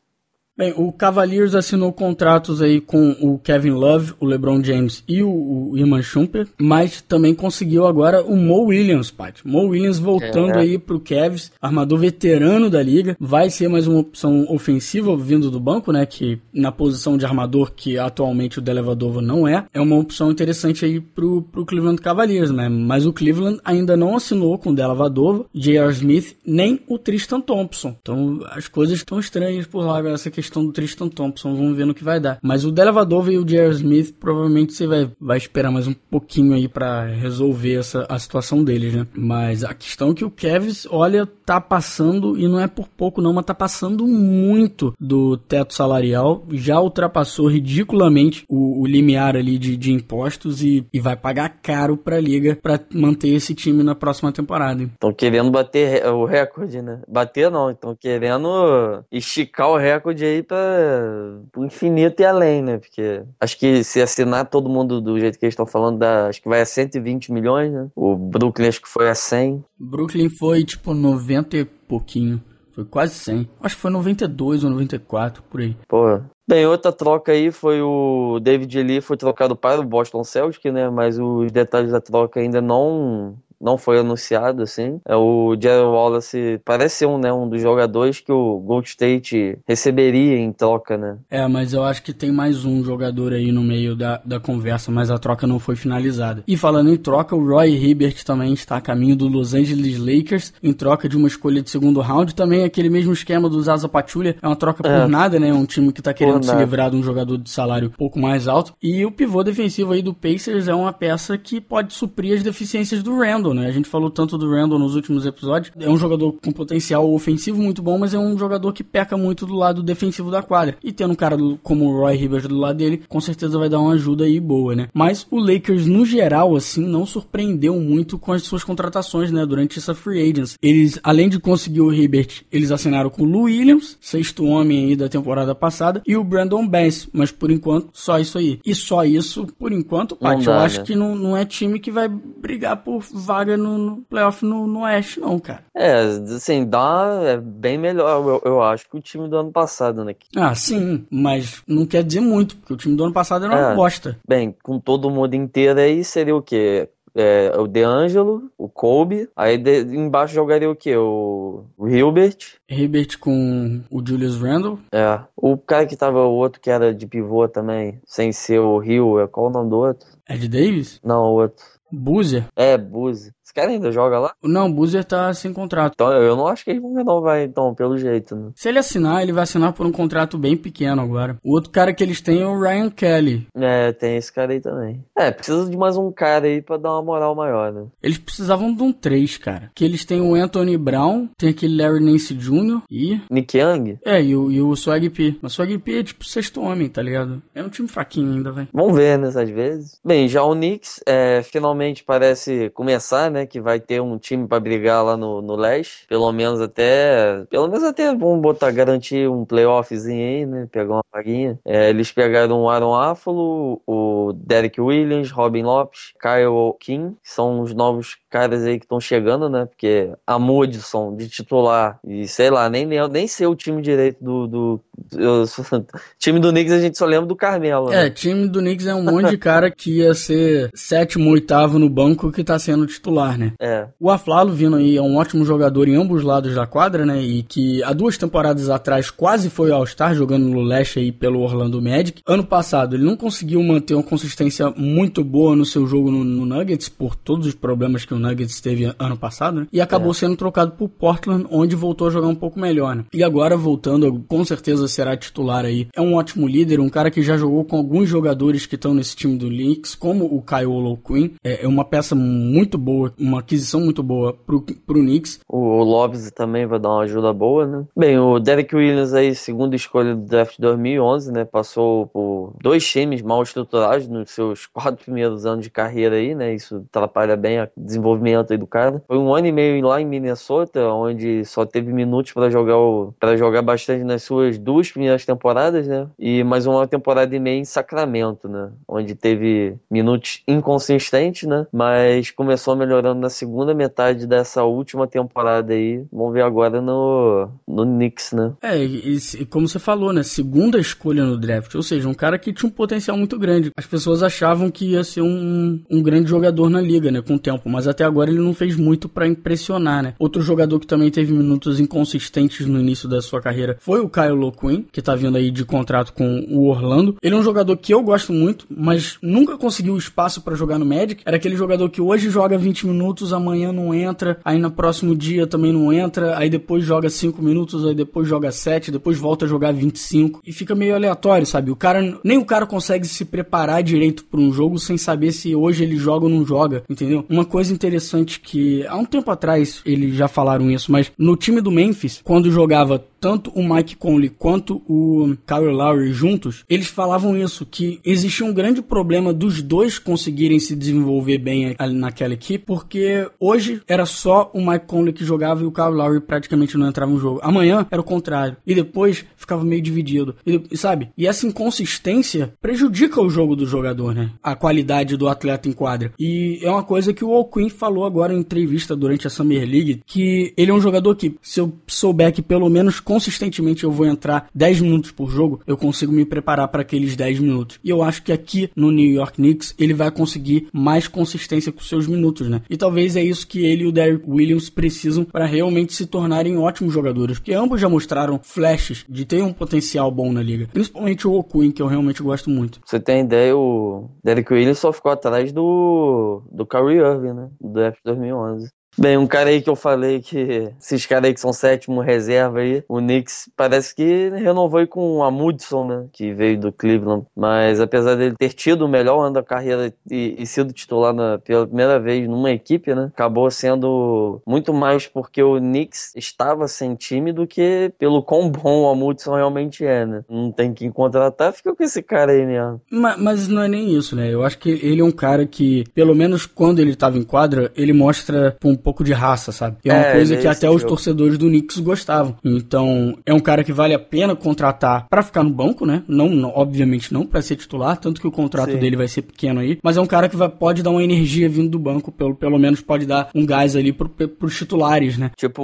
Bem, 0.58 0.74
o 0.76 0.92
Cavaliers 0.92 1.54
assinou 1.54 1.94
contratos 1.94 2.64
aí 2.64 2.82
com 2.82 3.12
o 3.22 3.38
Kevin 3.38 3.72
Love, 3.72 4.14
o 4.20 4.26
LeBron 4.26 4.64
James 4.64 5.04
e 5.08 5.22
o, 5.22 5.30
o 5.30 5.78
Iman 5.78 6.02
Shumpert, 6.02 6.48
mas 6.58 7.00
também 7.00 7.36
conseguiu 7.36 7.86
agora 7.86 8.24
o 8.24 8.36
Mo 8.36 8.64
Williams, 8.66 9.12
Pat. 9.12 9.42
Mo 9.46 9.68
Williams 9.68 10.00
voltando 10.00 10.56
É. 10.58 10.62
aí 10.62 10.80
pro 10.80 11.00
Cavs, 11.00 11.52
armador 11.62 12.00
veterano 12.00 12.72
da 12.72 12.82
liga, 12.82 13.16
vai 13.20 13.52
ser 13.52 13.68
mais 13.68 13.86
uma 13.88 14.00
opção 14.00 14.48
ofensiva 14.50 15.16
vindo 15.16 15.52
do 15.52 15.60
banco, 15.60 15.92
né, 15.92 16.04
que 16.08 16.40
na 16.52 16.72
posição 16.72 17.20
de 17.20 17.26
armador 17.26 17.72
que 17.76 18.00
atualmente 18.00 18.58
o 18.58 18.62
Delavadova 18.62 19.22
não 19.22 19.48
é, 19.48 19.64
é 19.72 19.80
uma 19.80 19.98
opção 19.98 20.32
interessante 20.32 20.84
aí 20.84 21.00
pro, 21.00 21.44
pro 21.44 21.68
Cleveland 21.68 22.02
Cavaliers, 22.02 22.50
né, 22.50 22.68
mas 22.68 23.06
o 23.06 23.14
Cleveland 23.14 23.60
ainda 23.64 23.96
não 23.96 24.16
assinou 24.16 24.58
com 24.58 24.72
o 24.72 24.76
Delavadova, 24.76 25.46
J.R. 25.54 25.92
Smith, 25.92 26.36
nem 26.44 26.80
o 26.88 26.98
Tristan 26.98 27.42
Thompson. 27.42 27.96
Então 28.02 28.40
as 28.50 28.68
coisas 28.68 28.98
estão 28.98 29.20
estranhas 29.20 29.68
por 29.68 29.86
lá, 29.86 30.00
essa 30.10 30.32
questão 30.32 30.47
do 30.52 30.72
Tristan 30.72 31.10
Thompson, 31.10 31.56
vamos 31.56 31.76
ver 31.76 31.86
no 31.86 31.94
que 31.94 32.04
vai 32.04 32.20
dar. 32.20 32.40
Mas 32.42 32.66
o 32.66 32.72
Delavadova 32.72 33.32
e 33.32 33.38
o 33.38 33.46
J.R. 33.46 33.72
Smith, 33.76 34.14
provavelmente 34.20 34.74
você 34.74 34.88
vai, 34.88 35.10
vai 35.20 35.38
esperar 35.38 35.72
mais 35.72 35.88
um 35.88 35.94
pouquinho 35.94 36.54
aí 36.54 36.68
pra 36.68 37.06
resolver 37.06 37.76
essa, 37.76 38.06
a 38.10 38.18
situação 38.20 38.64
deles, 38.64 38.94
né? 38.94 39.08
Mas 39.14 39.64
a 39.64 39.74
questão 39.74 40.12
é 40.12 40.14
que 40.14 40.26
o 40.26 40.32
Cavs, 40.32 40.88
olha, 40.90 41.26
tá 41.26 41.62
passando, 41.62 42.38
e 42.38 42.48
não 42.48 42.60
é 42.60 42.68
por 42.68 42.88
pouco 42.88 43.22
não, 43.22 43.34
mas 43.34 43.46
tá 43.46 43.54
passando 43.54 44.06
muito 44.06 44.94
do 45.00 45.38
teto 45.38 45.74
salarial, 45.74 46.46
já 46.52 46.80
ultrapassou 46.80 47.48
ridiculamente 47.48 48.44
o, 48.50 48.82
o 48.82 48.86
limiar 48.86 49.36
ali 49.36 49.58
de, 49.58 49.78
de 49.78 49.92
impostos 49.92 50.64
e, 50.64 50.86
e 50.94 51.00
vai 51.00 51.16
pagar 51.16 51.50
caro 51.62 51.98
pra 51.98 52.20
liga 52.20 52.58
pra 52.62 52.80
manter 52.94 53.30
esse 53.30 53.54
time 53.54 53.84
na 53.84 53.96
próxima 53.96 54.32
temporada. 54.32 54.84
Estão 54.84 55.14
querendo 55.14 55.50
bater 55.52 56.06
o 56.08 56.26
recorde, 56.26 56.82
né? 56.82 57.02
Bater 57.08 57.50
não, 57.50 57.72
estão 57.72 57.96
querendo 57.96 59.04
esticar 59.12 59.70
o 59.70 59.78
recorde 59.78 60.26
aí 60.26 60.37
pra 60.44 61.40
pro 61.52 61.66
infinito 61.66 62.22
e 62.22 62.26
além, 62.26 62.62
né? 62.62 62.78
Porque 62.78 63.24
acho 63.40 63.58
que 63.58 63.84
se 63.84 64.02
assinar 64.02 64.50
todo 64.50 64.70
mundo 64.70 65.02
do 65.02 65.20
jeito 65.20 65.38
que 65.38 65.46
eles 65.46 65.54
estão 65.54 65.66
falando, 65.66 66.00
dá, 66.00 66.28
acho 66.28 66.42
que 66.42 66.50
vai 66.50 66.62
a 66.62 66.66
120 66.66 67.32
milhões, 67.32 67.72
né? 67.72 67.88
O 67.96 68.16
Brooklyn 68.16 68.68
acho 68.68 68.82
que 68.82 68.90
foi 68.90 69.10
a 69.10 69.16
100. 69.16 69.64
Brooklyn 69.80 70.30
foi 70.30 70.64
tipo 70.64 70.94
90 70.94 71.58
e 71.58 71.66
pouquinho. 71.66 72.42
Foi 72.74 72.86
quase 72.86 73.16
100. 73.16 73.50
Acho 73.62 73.76
que 73.76 73.82
foi 73.82 73.92
92 73.92 74.64
ou 74.64 74.70
94, 74.70 75.42
por 75.50 75.62
aí. 75.62 75.76
Pô. 75.88 76.22
Bem, 76.48 76.66
outra 76.66 76.94
troca 76.94 77.32
aí 77.32 77.52
foi 77.52 77.82
o 77.82 78.40
David 78.40 78.84
Lee 78.84 79.02
foi 79.02 79.18
trocado 79.18 79.56
para 79.56 79.82
o 79.82 79.84
Boston 79.84 80.24
Celtics, 80.24 80.72
né? 80.72 80.88
Mas 80.90 81.18
os 81.18 81.52
detalhes 81.52 81.92
da 81.92 82.00
troca 82.00 82.40
ainda 82.40 82.62
não 82.62 83.36
não 83.60 83.78
foi 83.78 84.00
anunciado 84.00 84.62
assim. 84.64 85.00
É 85.06 85.16
o 85.16 85.56
Jerry 85.60 85.84
Wallace 85.84 86.60
parece 86.64 86.98
ser 86.98 87.06
um, 87.08 87.18
né, 87.18 87.32
um 87.32 87.48
dos 87.50 87.62
jogadores 87.62 88.20
que 88.20 88.32
o 88.32 88.60
Gold 88.60 88.88
State 88.88 89.58
receberia 89.68 90.38
em 90.38 90.52
troca, 90.52 90.98
né? 90.98 91.18
É, 91.30 91.48
mas 91.48 91.74
eu 91.74 91.84
acho 91.84 92.04
que 92.04 92.14
tem 92.14 92.32
mais 92.32 92.66
um 92.66 92.84
jogador 92.84 93.34
aí 93.34 93.52
no 93.52 93.62
meio 93.64 93.96
da, 93.96 94.22
da 94.24 94.40
conversa, 94.40 94.92
mas 94.92 95.10
a 95.12 95.18
troca 95.18 95.46
não 95.48 95.60
foi 95.60 95.76
finalizada. 95.76 96.44
E 96.48 96.56
falando 96.58 96.92
em 96.92 96.98
troca, 96.98 97.36
o 97.36 97.46
Roy 97.46 97.76
Hibbert 97.76 98.24
também 98.24 98.54
está 98.54 98.78
a 98.78 98.82
caminho 98.82 99.16
do 99.16 99.28
Los 99.28 99.54
Angeles 99.54 99.98
Lakers, 99.98 100.54
em 100.62 100.74
troca 100.74 101.08
de 101.10 101.18
uma 101.18 101.28
escolha 101.28 101.62
de 101.62 101.70
segundo 101.70 102.00
round. 102.02 102.36
Também 102.36 102.64
aquele 102.64 102.90
mesmo 102.90 103.14
esquema 103.14 103.50
do 103.50 103.62
Zaza 103.62 103.88
Pachulia, 103.90 104.36
é 104.42 104.48
uma 104.48 104.56
troca 104.56 104.84
por 104.84 104.92
É. 104.92 105.08
nada, 105.08 105.40
né? 105.40 105.54
Um 105.54 105.66
time 105.66 105.92
que 105.92 106.02
tá 106.02 106.14
querendo 106.14 106.44
se 106.44 106.56
livrar 106.56 106.92
de 106.92 106.98
um 106.98 107.04
jogador 107.04 107.38
de 107.38 107.50
salário 107.50 107.88
um 107.88 107.92
pouco 107.92 108.20
mais 108.20 108.48
alto. 108.48 108.74
E 108.82 109.06
o 109.06 109.12
pivô 109.12 109.44
defensivo 109.44 109.94
aí 109.94 110.02
do 110.02 110.14
Pacers 110.14 110.68
é 110.68 110.74
uma 110.74 110.94
peça 110.94 111.38
que 111.38 111.60
pode 111.62 111.94
suprir 111.94 112.36
as 112.36 112.44
deficiências 112.44 113.02
do 113.04 113.18
Randall, 113.18 113.47
Randall, 113.48 113.54
né? 113.54 113.68
A 113.68 113.72
gente 113.72 113.88
falou 113.88 114.10
tanto 114.10 114.38
do 114.38 114.50
Randall 114.50 114.80
nos 114.80 114.96
últimos 114.96 115.26
episódios. 115.26 115.72
É 115.80 115.90
um 115.90 115.98
jogador 115.98 116.34
com 116.34 116.52
potencial 116.52 117.12
ofensivo 117.12 117.62
muito 117.62 117.82
bom, 117.82 117.98
mas 117.98 118.14
é 118.14 118.20
um 118.20 118.38
jogador 118.38 118.74
que 118.74 118.84
peca 118.84 119.18
muito 119.18 119.46
do 119.46 119.56
lado 119.56 119.84
defensivo 119.84 120.32
da 120.32 120.42
quadra. 120.42 120.78
E 120.84 120.92
tendo 120.92 121.12
um 121.12 121.16
cara 121.16 121.38
como 121.64 121.86
o 121.86 121.98
Roy 122.00 122.16
Hibbert 122.16 122.48
do 122.48 122.58
lado 122.58 122.78
dele, 122.78 123.02
com 123.08 123.22
certeza 123.22 123.58
vai 123.58 123.70
dar 123.70 123.80
uma 123.80 123.94
ajuda 123.94 124.26
aí 124.26 124.40
boa, 124.40 124.76
né? 124.76 124.88
Mas 124.94 125.26
o 125.30 125.40
Lakers, 125.40 125.86
no 125.86 126.06
geral, 126.06 126.56
assim, 126.56 126.86
não 126.86 127.06
surpreendeu 127.06 127.80
muito 127.80 128.18
com 128.18 128.32
as 128.32 128.44
suas 128.44 128.64
contratações, 128.64 129.32
né? 129.32 129.46
Durante 129.46 129.80
essa 129.80 129.94
free 129.94 130.30
agents. 130.30 130.58
Eles, 130.62 131.00
além 131.04 131.30
de 131.30 131.40
conseguir 131.40 131.82
o 131.82 131.94
Hibbert, 131.94 132.44
eles 132.52 132.72
assinaram 132.72 133.10
com 133.10 133.24
o 133.24 133.26
Lou 133.26 133.44
Williams, 133.44 133.98
sexto 134.02 134.46
homem 134.46 134.88
aí 134.88 134.96
da 134.96 135.10
temporada 135.10 135.54
passada, 135.56 136.02
e 136.06 136.16
o 136.16 136.24
Brandon 136.24 136.68
Bass. 136.68 137.08
Mas 137.14 137.32
por 137.32 137.52
enquanto, 137.52 137.90
só 137.94 138.20
isso 138.20 138.38
aí. 138.38 138.60
E 138.66 138.76
só 138.76 139.06
isso, 139.06 139.48
por 139.58 139.72
enquanto, 139.72 140.16
Paty, 140.16 140.48
eu 140.48 140.54
acho 140.54 140.80
né? 140.80 140.86
que 140.86 140.96
não, 140.96 141.16
não 141.16 141.38
é 141.38 141.46
time 141.46 141.80
que 141.80 141.92
vai 141.92 142.08
brigar 142.08 142.78
por 142.78 143.04
vaga 143.14 143.37
no, 143.46 143.78
no 143.78 143.98
playoff 144.04 144.44
no, 144.44 144.66
no 144.66 144.82
Oeste, 144.82 145.20
não, 145.20 145.40
cara. 145.40 145.64
É, 145.76 145.94
assim, 145.94 146.66
dá 146.66 147.20
é 147.24 147.38
bem 147.38 147.78
melhor, 147.78 148.26
eu, 148.26 148.42
eu 148.44 148.62
acho, 148.62 148.90
que 148.90 148.98
o 148.98 149.02
time 149.02 149.28
do 149.28 149.38
ano 149.38 149.52
passado, 149.52 150.04
né? 150.04 150.16
Ah, 150.36 150.56
sim, 150.56 151.06
mas 151.10 151.62
não 151.68 151.86
quer 151.86 152.04
dizer 152.04 152.22
muito, 152.22 152.56
porque 152.58 152.74
o 152.74 152.78
time 152.78 152.96
do 152.96 153.04
ano 153.04 153.14
passado 153.14 153.46
era 153.46 153.56
uma 153.56 153.72
é, 153.72 153.76
bosta. 153.76 154.18
Bem, 154.28 154.56
com 154.64 154.80
todo 154.80 155.10
mundo 155.10 155.34
inteiro 155.34 155.80
aí 155.80 156.04
seria 156.04 156.36
o 156.36 156.42
quê? 156.42 156.90
É, 157.20 157.52
o 157.58 157.66
DeAngelo, 157.66 158.52
o 158.56 158.70
Kobe, 158.70 159.28
aí 159.36 159.58
de, 159.58 159.80
embaixo 159.96 160.36
jogaria 160.36 160.70
o 160.70 160.76
quê? 160.76 160.96
O, 160.96 161.64
o 161.76 161.88
Hilbert. 161.88 162.38
Hilbert 162.70 163.18
com 163.20 163.82
o 163.90 164.04
Julius 164.08 164.40
Randle. 164.40 164.78
É. 164.92 165.20
O 165.36 165.58
cara 165.58 165.88
que 165.88 165.96
tava, 165.96 166.20
o 166.20 166.36
outro 166.36 166.62
que 166.62 166.70
era 166.70 166.94
de 166.94 167.08
pivô 167.08 167.48
também, 167.48 168.00
sem 168.06 168.32
ser 168.32 168.60
o 168.60 168.78
Rio, 168.78 169.20
é 169.20 169.26
qual 169.26 169.48
o 169.48 169.50
nome 169.50 169.68
do 169.68 169.78
outro? 169.78 170.08
Ed 170.30 170.48
Davis? 170.48 171.00
Não, 171.04 171.24
o 171.24 171.42
outro. 171.42 171.66
Boozer? 171.92 172.48
É, 172.56 172.78
Boozer. 172.78 173.32
Esse 173.48 173.54
cara 173.54 173.70
ainda 173.70 173.94
joga 173.94 174.20
lá? 174.20 174.34
Não, 174.44 174.68
o 174.68 174.74
Boozer 174.74 175.06
tá 175.06 175.34
sem 175.34 175.54
contrato. 175.54 175.94
Então 175.94 176.12
eu 176.12 176.36
não 176.36 176.48
acho 176.48 176.66
que 176.66 176.72
ele 176.72 176.82
vai, 176.82 177.46
então, 177.46 177.74
pelo 177.74 177.98
jeito, 177.98 178.36
né? 178.36 178.52
Se 178.54 178.68
ele 178.68 178.78
assinar, 178.78 179.24
ele 179.24 179.32
vai 179.32 179.44
assinar 179.44 179.72
por 179.72 179.86
um 179.86 179.92
contrato 179.92 180.38
bem 180.38 180.58
pequeno 180.58 181.02
agora. 181.02 181.38
O 181.42 181.54
outro 181.54 181.72
cara 181.72 181.94
que 181.94 182.04
eles 182.04 182.20
têm 182.20 182.42
é 182.42 182.46
o 182.46 182.60
Ryan 182.60 182.90
Kelly. 182.90 183.48
É, 183.56 183.94
tem 183.94 184.18
esse 184.18 184.34
cara 184.34 184.52
aí 184.52 184.60
também. 184.60 185.02
É, 185.18 185.32
precisa 185.32 185.70
de 185.70 185.78
mais 185.78 185.96
um 185.96 186.12
cara 186.12 186.46
aí 186.46 186.62
pra 186.62 186.76
dar 186.76 186.92
uma 186.92 187.02
moral 187.02 187.34
maior, 187.36 187.72
né? 187.72 187.86
Eles 188.04 188.18
precisavam 188.18 188.76
de 188.76 188.84
um 188.84 188.92
3, 188.92 189.38
cara. 189.38 189.72
Que 189.74 189.86
eles 189.86 190.04
têm 190.04 190.20
o 190.20 190.36
Anthony 190.36 190.76
Brown, 190.78 191.30
tem 191.38 191.52
aquele 191.52 191.82
Larry 191.82 192.04
Nance 192.04 192.34
Jr. 192.34 192.82
e... 192.92 193.22
Nick 193.32 193.58
Young? 193.58 193.98
É, 194.04 194.22
e 194.22 194.36
o, 194.36 194.52
e 194.52 194.62
o 194.62 194.76
Swag 194.76 195.10
P. 195.10 195.38
Mas 195.42 195.54
o 195.54 195.56
Swag 195.56 195.78
P 195.78 196.00
é 196.00 196.04
tipo 196.04 196.26
sexto 196.26 196.62
homem, 196.62 196.90
tá 196.90 197.02
ligado? 197.02 197.42
É 197.56 197.64
um 197.64 197.70
time 197.70 197.88
fraquinho 197.88 198.34
ainda, 198.34 198.52
velho. 198.52 198.68
Vamos 198.74 198.94
ver, 198.94 199.18
né, 199.18 199.30
às 199.30 199.50
vezes. 199.50 200.02
Bem, 200.04 200.28
já 200.28 200.44
o 200.44 200.54
Knicks, 200.54 201.00
é, 201.08 201.42
finalmente 201.44 202.04
parece 202.04 202.70
começar, 202.72 203.32
né, 203.32 203.37
que 203.46 203.60
vai 203.60 203.80
ter 203.80 204.02
um 204.02 204.18
time 204.18 204.48
para 204.48 204.60
brigar 204.60 205.04
lá 205.04 205.18
no, 205.18 205.42
no 205.42 205.56
leste, 205.56 206.06
pelo 206.08 206.32
menos 206.32 206.62
até, 206.62 207.46
pelo 207.50 207.68
menos 207.68 207.84
até 207.84 208.14
vamos 208.16 208.42
botar, 208.42 208.72
garantir 208.72 209.30
um 209.30 209.46
playoffzinho 209.46 210.28
aí, 210.28 210.46
né, 210.46 210.68
pegar 210.72 210.96
uma 210.96 211.04
vaguinha. 211.14 211.60
É, 211.66 211.90
eles 211.90 212.12
pegaram 212.12 212.62
o 212.62 212.70
Aaron 212.70 212.96
Affalo, 212.96 213.82
o 213.86 214.34
Derek 214.34 214.80
Williams, 214.80 215.32
Robin 215.32 215.64
Lopes, 215.64 216.14
Kyle 216.22 216.74
King, 216.80 217.16
que 217.24 217.30
são 217.30 217.62
os 217.62 217.74
novos 217.74 218.18
caras 218.30 218.64
aí 218.64 218.80
que 218.80 218.86
estão 218.86 219.00
chegando, 219.00 219.50
né, 219.50 219.66
porque 219.66 220.12
a 220.26 220.40
Mudson 220.40 221.16
de 221.16 221.30
titular 221.30 222.00
e 222.06 222.28
sei 222.28 222.50
lá, 222.50 222.70
nem, 222.70 222.86
nem 222.86 223.28
ser 223.28 223.48
o 223.48 223.56
time 223.56 223.82
direito 223.82 224.24
do, 224.24 224.48
do 224.48 224.82
eu, 225.14 225.44
time 226.18 226.40
do 226.40 226.52
Knicks 226.52 226.74
a 226.74 226.80
gente 226.80 226.98
só 226.98 227.06
lembra 227.06 227.28
do 227.28 227.36
Carmelo. 227.36 227.90
Né? 227.90 228.08
É, 228.08 228.10
time 228.10 228.48
do 228.48 228.60
Knicks 228.60 228.88
é 228.88 228.96
um 228.96 229.04
monte 229.04 229.30
de 229.30 229.38
cara 229.38 229.70
que 229.72 230.00
ia 230.00 230.14
ser 230.14 230.70
sétimo, 230.74 231.30
oitavo 231.30 231.80
no 231.80 231.90
banco 231.90 232.32
que 232.32 232.44
tá 232.44 232.58
sendo 232.58 232.86
titular, 232.86 233.27
né? 233.36 233.54
É. 233.60 233.88
O 234.00 234.12
Aflalo 234.12 234.54
vindo 234.54 234.76
aí 234.76 234.96
é 234.96 235.02
um 235.02 235.18
ótimo 235.18 235.44
jogador 235.44 235.88
em 235.88 235.96
ambos 235.96 236.24
lados 236.24 236.54
da 236.54 236.68
quadra, 236.68 237.06
né? 237.06 237.20
E 237.20 237.42
que 237.42 237.82
há 237.82 237.94
duas 237.94 238.18
temporadas 238.18 238.70
atrás 238.70 239.10
quase 239.10 239.50
foi 239.50 239.72
All-Star 239.72 240.14
jogando 240.14 240.48
no 240.48 240.62
leste 240.62 241.00
aí 241.00 241.12
pelo 241.12 241.42
Orlando 241.42 241.82
Magic. 241.82 242.22
Ano 242.28 242.46
passado 242.46 242.96
ele 242.96 243.04
não 243.04 243.18
conseguiu 243.18 243.64
manter 243.64 243.96
uma 243.96 244.04
consistência 244.04 244.72
muito 244.78 245.24
boa 245.24 245.56
no 245.56 245.66
seu 245.66 245.88
jogo 245.88 246.12
no, 246.12 246.24
no 246.24 246.46
Nuggets 246.46 246.90
por 246.90 247.16
todos 247.16 247.48
os 247.48 247.56
problemas 247.56 248.06
que 248.06 248.14
o 248.14 248.20
Nuggets 248.20 248.62
teve 248.62 248.94
ano 249.00 249.18
passado, 249.18 249.62
né? 249.62 249.68
E 249.74 249.82
acabou 249.82 250.12
é. 250.12 250.14
sendo 250.14 250.36
trocado 250.36 250.74
por 250.74 250.90
Portland, 250.90 251.48
onde 251.50 251.76
voltou 251.76 252.08
a 252.08 252.12
jogar 252.12 252.28
um 252.28 252.36
pouco 252.36 252.60
melhor, 252.60 252.96
né? 252.96 253.06
E 253.14 253.24
agora 253.24 253.58
voltando, 253.58 254.24
com 254.28 254.46
certeza 254.46 254.88
será 254.88 255.16
titular 255.18 255.66
aí. 255.66 255.88
É 255.96 256.02
um 256.02 256.16
ótimo 256.16 256.48
líder, 256.48 256.80
um 256.80 256.90
cara 256.90 257.10
que 257.10 257.22
já 257.22 257.38
jogou 257.38 257.66
com 257.66 257.78
alguns 257.78 258.08
jogadores 258.10 258.66
que 258.66 258.76
estão 258.76 258.94
nesse 258.94 259.16
time 259.16 259.38
do 259.38 259.50
Lynx, 259.50 259.96
como 259.96 260.26
o 260.26 260.42
Kyle 260.42 260.98
Quinn. 261.06 261.32
É, 261.44 261.64
é 261.64 261.68
uma 261.68 261.86
peça 261.86 262.14
muito 262.16 262.78
boa, 262.78 263.14
uma 263.20 263.40
aquisição 263.40 263.82
muito 263.82 264.04
boa 264.04 264.34
pro, 264.34 264.62
pro 264.62 265.00
Knicks. 265.00 265.40
O 265.48 265.84
Lopes 265.84 266.32
também 266.32 266.66
vai 266.66 266.80
dar 266.80 266.90
uma 266.90 267.04
ajuda 267.04 267.34
boa, 267.34 267.66
né? 267.66 267.86
Bem, 267.96 268.18
o 268.20 268.40
Derek 268.40 268.76
Williams 268.76 269.14
aí, 269.14 269.34
segunda 269.36 269.76
escolha 269.76 270.16
do 270.16 270.22
draft 270.22 270.56
2011, 270.60 271.32
né? 271.32 271.46
Passou 271.46 272.08
por 272.08 272.54
dois 272.62 272.88
times 272.88 273.22
mal 273.22 273.42
estruturados 273.44 274.08
nos 274.08 274.32
seus 274.32 274.66
quatro 274.66 275.04
primeiros 275.04 275.46
anos 275.46 275.64
de 275.64 275.70
carreira 275.70 276.16
aí, 276.16 276.36
né? 276.36 276.54
Isso 276.54 276.86
atrapalha 276.90 277.36
bem 277.36 277.62
o 277.62 277.70
desenvolvimento 277.76 278.52
aí 278.52 278.58
do 278.58 278.68
cara. 278.68 279.02
Foi 279.08 279.18
um 279.18 279.34
ano 279.34 279.48
e 279.48 279.52
meio 279.52 279.86
lá 279.86 280.02
em 280.02 280.06
Minnesota, 280.06 280.88
onde 280.90 281.44
só 281.46 281.66
teve 281.66 281.92
minutos 281.92 282.32
para 282.32 282.50
jogar 282.50 282.78
para 283.20 283.36
jogar 283.36 283.62
bastante 283.62 284.04
nas 284.04 284.24
suas 284.24 284.58
duas 284.58 284.92
primeiras 284.92 285.26
temporadas, 285.26 285.88
né? 285.88 286.08
E 286.20 286.44
mais 286.44 286.66
uma 286.66 286.88
temporada 286.88 287.36
e 287.36 287.40
meia 287.40 287.60
em 287.60 287.66
Sacramento, 287.66 288.48
né? 288.48 288.72
Onde 288.88 289.16
teve 289.16 289.76
minutos 289.90 290.44
inconsistentes, 290.48 291.48
né? 291.48 291.66
Mas 291.72 292.32
começou 292.32 292.76
na 293.14 293.30
segunda 293.30 293.74
metade 293.74 294.28
dessa 294.28 294.64
última 294.64 295.08
temporada 295.08 295.74
aí. 295.74 296.06
Vamos 296.12 296.34
ver 296.34 296.42
agora 296.42 296.82
no, 296.82 297.50
no 297.68 297.86
Knicks, 297.86 298.34
né? 298.34 298.54
É, 298.62 298.78
e, 298.84 299.18
e 299.40 299.46
como 299.46 299.68
você 299.68 299.80
falou, 299.80 300.14
né? 300.14 300.24
Segunda 300.24 300.80
escolha 300.80 301.26
no 301.26 301.38
draft. 301.38 301.74
Ou 301.76 301.84
seja, 301.84 302.08
um 302.08 302.14
cara 302.14 302.38
que 302.38 302.54
tinha 302.54 302.70
um 302.70 302.74
potencial 302.74 303.18
muito 303.18 303.38
grande. 303.38 303.72
As 303.76 303.86
pessoas 303.86 304.24
achavam 304.24 304.70
que 304.70 304.92
ia 304.92 305.04
ser 305.04 305.22
um, 305.22 305.82
um 305.90 306.02
grande 306.02 306.30
jogador 306.30 306.70
na 306.70 306.82
liga, 306.82 307.12
né? 307.12 307.22
Com 307.22 307.36
o 307.36 307.40
tempo. 307.40 307.70
Mas 307.70 307.88
até 307.88 308.04
agora 308.04 308.30
ele 308.30 308.40
não 308.40 308.54
fez 308.54 308.76
muito 308.76 309.08
para 309.08 309.28
impressionar, 309.28 310.04
né? 310.04 310.14
Outro 310.20 310.42
jogador 310.42 310.80
que 310.80 310.88
também 310.88 311.12
teve 311.12 311.34
minutos 311.34 311.80
inconsistentes 311.80 312.66
no 312.66 312.80
início 312.80 313.08
da 313.08 313.22
sua 313.22 313.42
carreira 313.42 313.78
foi 313.80 314.00
o 314.00 314.10
Kyle 314.10 314.32
Loquin, 314.32 314.86
que 314.92 315.02
tá 315.02 315.16
vindo 315.16 315.38
aí 315.38 315.52
de 315.52 315.66
contrato 315.66 316.14
com 316.14 316.46
o 316.50 316.68
Orlando. 316.68 317.16
Ele 317.22 317.36
é 317.36 317.38
um 317.38 317.44
jogador 317.44 317.76
que 317.78 317.94
eu 317.94 318.02
gosto 318.02 318.34
muito, 318.34 318.66
mas 318.70 319.18
nunca 319.22 319.58
conseguiu 319.58 319.98
espaço 319.98 320.42
para 320.42 320.56
jogar 320.56 320.80
no 320.80 320.86
Magic. 320.86 321.22
Era 321.26 321.38
aquele 321.38 321.56
jogador 321.56 321.90
que 321.90 322.02
hoje 322.02 322.30
joga 322.30 322.58
20 322.58 322.87
minutos, 322.88 323.34
amanhã 323.34 323.72
não 323.72 323.94
entra, 323.94 324.40
aí 324.44 324.58
no 324.58 324.72
próximo 324.72 325.16
dia 325.16 325.46
também 325.46 325.72
não 325.72 325.92
entra, 325.92 326.38
aí 326.38 326.50
depois 326.50 326.84
joga 326.84 327.10
5 327.10 327.42
minutos, 327.42 327.86
aí 327.86 327.94
depois 327.94 328.28
joga 328.28 328.52
7, 328.52 328.92
depois 328.92 329.18
volta 329.18 329.46
a 329.46 329.48
jogar 329.48 329.74
25 329.74 330.42
e 330.46 330.52
fica 330.52 330.74
meio 330.76 330.96
aleatório, 330.96 331.46
sabe? 331.46 331.72
O 331.72 331.76
cara 331.76 332.20
nem 332.24 332.38
o 332.38 332.46
cara 332.46 332.66
consegue 332.66 333.08
se 333.08 333.26
preparar 333.26 333.84
direito 333.84 334.26
para 334.26 334.40
um 334.40 334.52
jogo 334.52 334.80
sem 334.80 334.98
saber 334.98 335.32
se 335.32 335.56
hoje 335.56 335.84
ele 335.84 335.98
joga 335.98 336.26
ou 336.26 336.32
não 336.32 336.46
joga, 336.46 336.84
entendeu? 336.90 337.26
Uma 337.30 337.46
coisa 337.46 337.74
interessante 337.74 338.40
que 338.40 338.86
há 338.88 338.96
um 338.96 339.06
tempo 339.06 339.30
atrás 339.32 339.82
eles 339.86 340.16
já 340.16 340.28
falaram 340.28 340.70
isso, 340.72 340.92
mas 340.92 341.12
no 341.18 341.36
time 341.36 341.62
do 341.62 341.72
Memphis, 341.72 342.22
quando 342.24 342.52
jogava 342.52 343.04
tanto 343.20 343.52
o 343.52 343.68
Mike 343.68 343.96
Conley 343.96 344.30
quanto 344.30 344.82
o 344.88 345.36
Kyle 345.46 345.72
Lowry 345.72 346.14
juntos, 346.14 346.64
eles 346.70 346.88
falavam 346.88 347.38
isso, 347.38 347.66
que 347.66 348.00
existia 348.06 348.46
um 348.46 348.54
grande 348.54 348.82
problema 348.82 349.34
dos 349.34 349.62
dois 349.62 349.98
conseguirem 350.00 350.60
se 350.60 350.76
desenvolver 350.76 351.38
bem 351.38 351.76
naquela 351.94 352.34
equipe, 352.34 352.66
porque 352.78 353.28
hoje 353.40 353.82
era 353.88 354.06
só 354.06 354.52
o 354.54 354.64
Mike 354.64 354.86
Conley 354.86 355.12
que 355.12 355.26
jogava 355.26 355.64
e 355.64 355.66
o 355.66 355.72
Kyle 355.72 355.90
Lowry 355.90 356.22
praticamente 356.22 356.78
não 356.78 356.88
entrava 356.88 357.12
no 357.12 357.20
jogo. 357.20 357.40
Amanhã 357.42 357.88
era 357.90 358.00
o 358.00 358.04
contrário. 358.04 358.56
E 358.68 358.76
depois 358.76 359.26
ficava 359.36 359.64
meio 359.64 359.82
dividido. 359.82 360.36
E, 360.46 360.78
sabe? 360.78 361.10
E 361.18 361.26
essa 361.26 361.48
inconsistência 361.48 362.54
prejudica 362.62 363.20
o 363.20 363.32
jogo 363.32 363.56
do 363.56 363.66
jogador, 363.66 364.14
né? 364.14 364.30
A 364.44 364.56
qualidade 364.56 365.18
do 365.18 365.28
atleta 365.28 365.68
em 365.68 365.74
quadra. 365.74 366.14
E 366.20 366.60
é 366.62 366.70
uma 366.70 366.84
coisa 366.84 367.14
que 367.14 367.26
o 367.26 367.32
O'Quinn 367.32 367.70
falou 367.70 368.06
agora 368.06 368.32
em 368.32 368.40
entrevista 368.40 368.96
durante 368.96 369.26
a 369.26 369.30
Summer 369.30 369.68
League, 369.68 370.02
que 370.06 370.54
ele 370.56 370.70
é 370.70 370.74
um 370.74 370.82
jogador 370.82 371.16
que, 371.16 371.36
se 371.42 371.60
eu 371.60 371.74
souber 371.88 372.32
que 372.32 372.44
pelo 372.44 372.70
menos 372.70 373.00
consistentemente 373.00 373.86
eu 373.86 373.92
vou 373.92 374.06
entrar 374.06 374.50
10 374.54 374.82
minutos 374.82 375.10
por 375.10 375.32
jogo, 375.32 375.62
eu 375.66 375.76
consigo 375.76 376.12
me 376.12 376.26
preparar 376.26 376.68
para 376.68 376.84
aqueles 376.84 377.16
10 377.16 377.40
minutos. 377.40 377.80
E 377.84 377.90
eu 377.90 378.04
acho 378.04 378.22
que 378.22 378.32
aqui 378.32 378.70
no 378.76 378.92
New 378.92 379.12
York 379.12 379.38
Knicks 379.38 379.74
ele 379.80 379.96
vai 379.96 380.12
conseguir 380.12 380.68
mais 380.72 381.08
consistência 381.08 381.72
com 381.72 381.82
seus 381.88 382.06
minutos, 382.06 382.48
né? 382.48 382.62
E 382.70 382.78
talvez 382.78 383.16
é 383.16 383.24
isso 383.24 383.48
que 383.48 383.66
ele 383.66 383.84
e 383.84 383.88
o 383.88 383.92
Derrick 383.92 384.30
Williams 384.30 384.70
precisam 384.70 385.24
para 385.24 385.46
realmente 385.46 385.94
se 385.94 386.06
tornarem 386.06 386.58
ótimos 386.58 386.94
jogadores, 386.94 387.40
porque 387.40 387.54
ambos 387.54 387.80
já 387.80 387.90
mostraram 387.90 388.40
flashes 388.42 389.06
de 389.08 389.26
ter 389.26 389.42
um 389.42 389.54
potencial 389.54 390.12
bom 390.12 390.32
na 390.32 390.42
liga, 390.42 390.68
principalmente 390.72 391.28
o 391.28 391.34
Okuin, 391.34 391.72
que 391.72 391.82
eu 391.82 391.88
realmente 391.88 392.22
gosto 392.22 392.50
muito. 392.50 392.80
Você 392.86 393.00
tem 393.00 393.22
ideia, 393.22 393.56
o 393.56 394.10
Derrick 394.24 394.54
Williams 394.54 394.80
só 394.80 394.92
ficou 394.92 395.12
atrás 395.12 395.52
do 395.52 396.42
do 396.52 396.66
Kyrie 396.66 396.98
Irving, 396.98 397.34
né? 397.34 397.50
Do 397.60 397.80
F 397.82 398.00
2011. 398.04 398.70
Bem, 399.00 399.16
um 399.16 399.28
cara 399.28 399.52
aí 399.52 399.62
que 399.62 399.70
eu 399.70 399.76
falei 399.76 400.20
que 400.20 400.72
esses 400.80 401.06
caras 401.06 401.28
aí 401.28 401.34
que 401.34 401.40
são 401.40 401.54
sétimo 401.54 402.02
reserva 402.02 402.60
aí, 402.60 402.84
o 402.88 402.98
Knicks 402.98 403.48
parece 403.56 403.94
que 403.94 404.30
renovou 404.30 404.80
aí 404.80 404.88
com 404.88 405.18
o 405.18 405.24
Amundson, 405.24 405.86
né? 405.86 406.06
Que 406.12 406.34
veio 406.34 406.60
do 406.60 406.72
Cleveland. 406.72 407.26
Mas 407.36 407.80
apesar 407.80 408.16
dele 408.16 408.36
ter 408.38 408.54
tido 408.54 408.86
o 408.86 408.88
melhor 408.88 409.22
ano 409.22 409.36
da 409.36 409.44
carreira 409.44 409.94
e, 410.10 410.36
e 410.40 410.48
sido 410.48 410.74
titular 410.74 411.14
na, 411.14 411.38
pela 411.38 411.68
primeira 411.68 412.00
vez 412.00 412.28
numa 412.28 412.50
equipe, 412.50 412.96
né? 412.96 413.12
Acabou 413.14 413.52
sendo 413.52 414.42
muito 414.48 414.74
mais 414.74 415.06
porque 415.06 415.44
o 415.44 415.60
Knicks 415.60 416.14
estava 416.16 416.68
sem 416.68 416.96
time 416.96 417.32
do 417.32 417.46
que 417.46 417.94
pelo 418.00 418.24
quão 418.24 418.50
bom 418.50 418.82
o 418.82 418.90
Amundson 418.90 419.36
realmente 419.36 419.86
é, 419.86 420.08
né? 420.08 420.24
Não 420.28 420.52
tem 420.52 420.74
que 420.74 420.90
contratar, 420.90 421.54
fica 421.54 421.76
com 421.76 421.84
esse 421.84 422.02
cara 422.02 422.32
aí 422.32 422.46
mesmo. 422.48 422.82
Mas, 422.90 423.22
mas 423.22 423.48
não 423.48 423.62
é 423.62 423.68
nem 423.68 423.96
isso, 423.96 424.16
né? 424.16 424.34
Eu 424.34 424.44
acho 424.44 424.58
que 424.58 424.72
ele 424.72 425.02
é 425.02 425.06
um 425.06 425.12
cara 425.12 425.46
que, 425.46 425.84
pelo 425.94 426.16
menos 426.16 426.48
quando 426.48 426.80
ele 426.80 426.92
estava 426.92 427.16
em 427.16 427.24
quadra, 427.24 427.72
ele 427.76 427.94
mostra 427.94 428.58
um 428.66 428.76
pouco 428.88 429.04
de 429.04 429.12
raça, 429.12 429.52
sabe? 429.52 429.76
E 429.84 429.90
é 429.90 429.94
uma 429.94 430.06
É, 430.06 430.12
coisa 430.14 430.34
ele 430.34 430.42
que 430.42 430.48
é 430.48 430.52
até 430.52 430.70
os 430.70 430.78
jogo. 430.82 430.94
torcedores 430.94 431.38
do 431.38 431.48
Knicks 431.48 431.78
gostavam. 431.80 432.36
Então, 432.42 433.18
é 433.26 433.34
um 433.34 433.40
cara 433.40 433.62
que 433.62 433.74
vale 433.74 433.94
a 433.94 434.00
pena 434.00 434.34
contratar 434.34 435.08
pra 435.10 435.22
ficar 435.22 435.44
no 435.44 435.50
banco, 435.50 435.86
né? 435.86 436.04
Não, 436.08 436.30
não- 436.30 436.54
obviamente 436.56 437.14
não 437.14 437.26
pra 437.26 437.42
ser 437.42 437.58
titular, 437.58 437.98
tanto 437.98 438.22
que 438.22 438.28
o 438.28 438.32
contrato 438.32 438.72
Sim. 438.72 438.78
dele 438.78 438.96
vai 438.96 439.10
ser 439.10 439.24
pequeno 439.24 439.60
aí, 439.60 439.78
mas 439.84 439.98
é 439.98 440.02
um 440.02 440.06
cara 440.06 440.30
que 440.30 440.38
vai, 440.38 440.48
pode 440.48 440.82
dar 440.82 440.92
uma 440.92 441.04
energia 441.04 441.50
vindo 441.50 441.70
do 441.70 441.78
banco, 441.80 442.14
pelo, 442.14 442.34
pelo 442.34 442.58
menos 442.58 442.80
pode 442.80 443.06
dar 443.06 443.30
um 443.36 443.46
gás 443.46 443.76
ali 443.76 443.92
pro, 443.92 444.08
pros 444.08 444.56
titulares, 444.58 445.18
né? 445.18 445.32
Tipo 445.36 445.62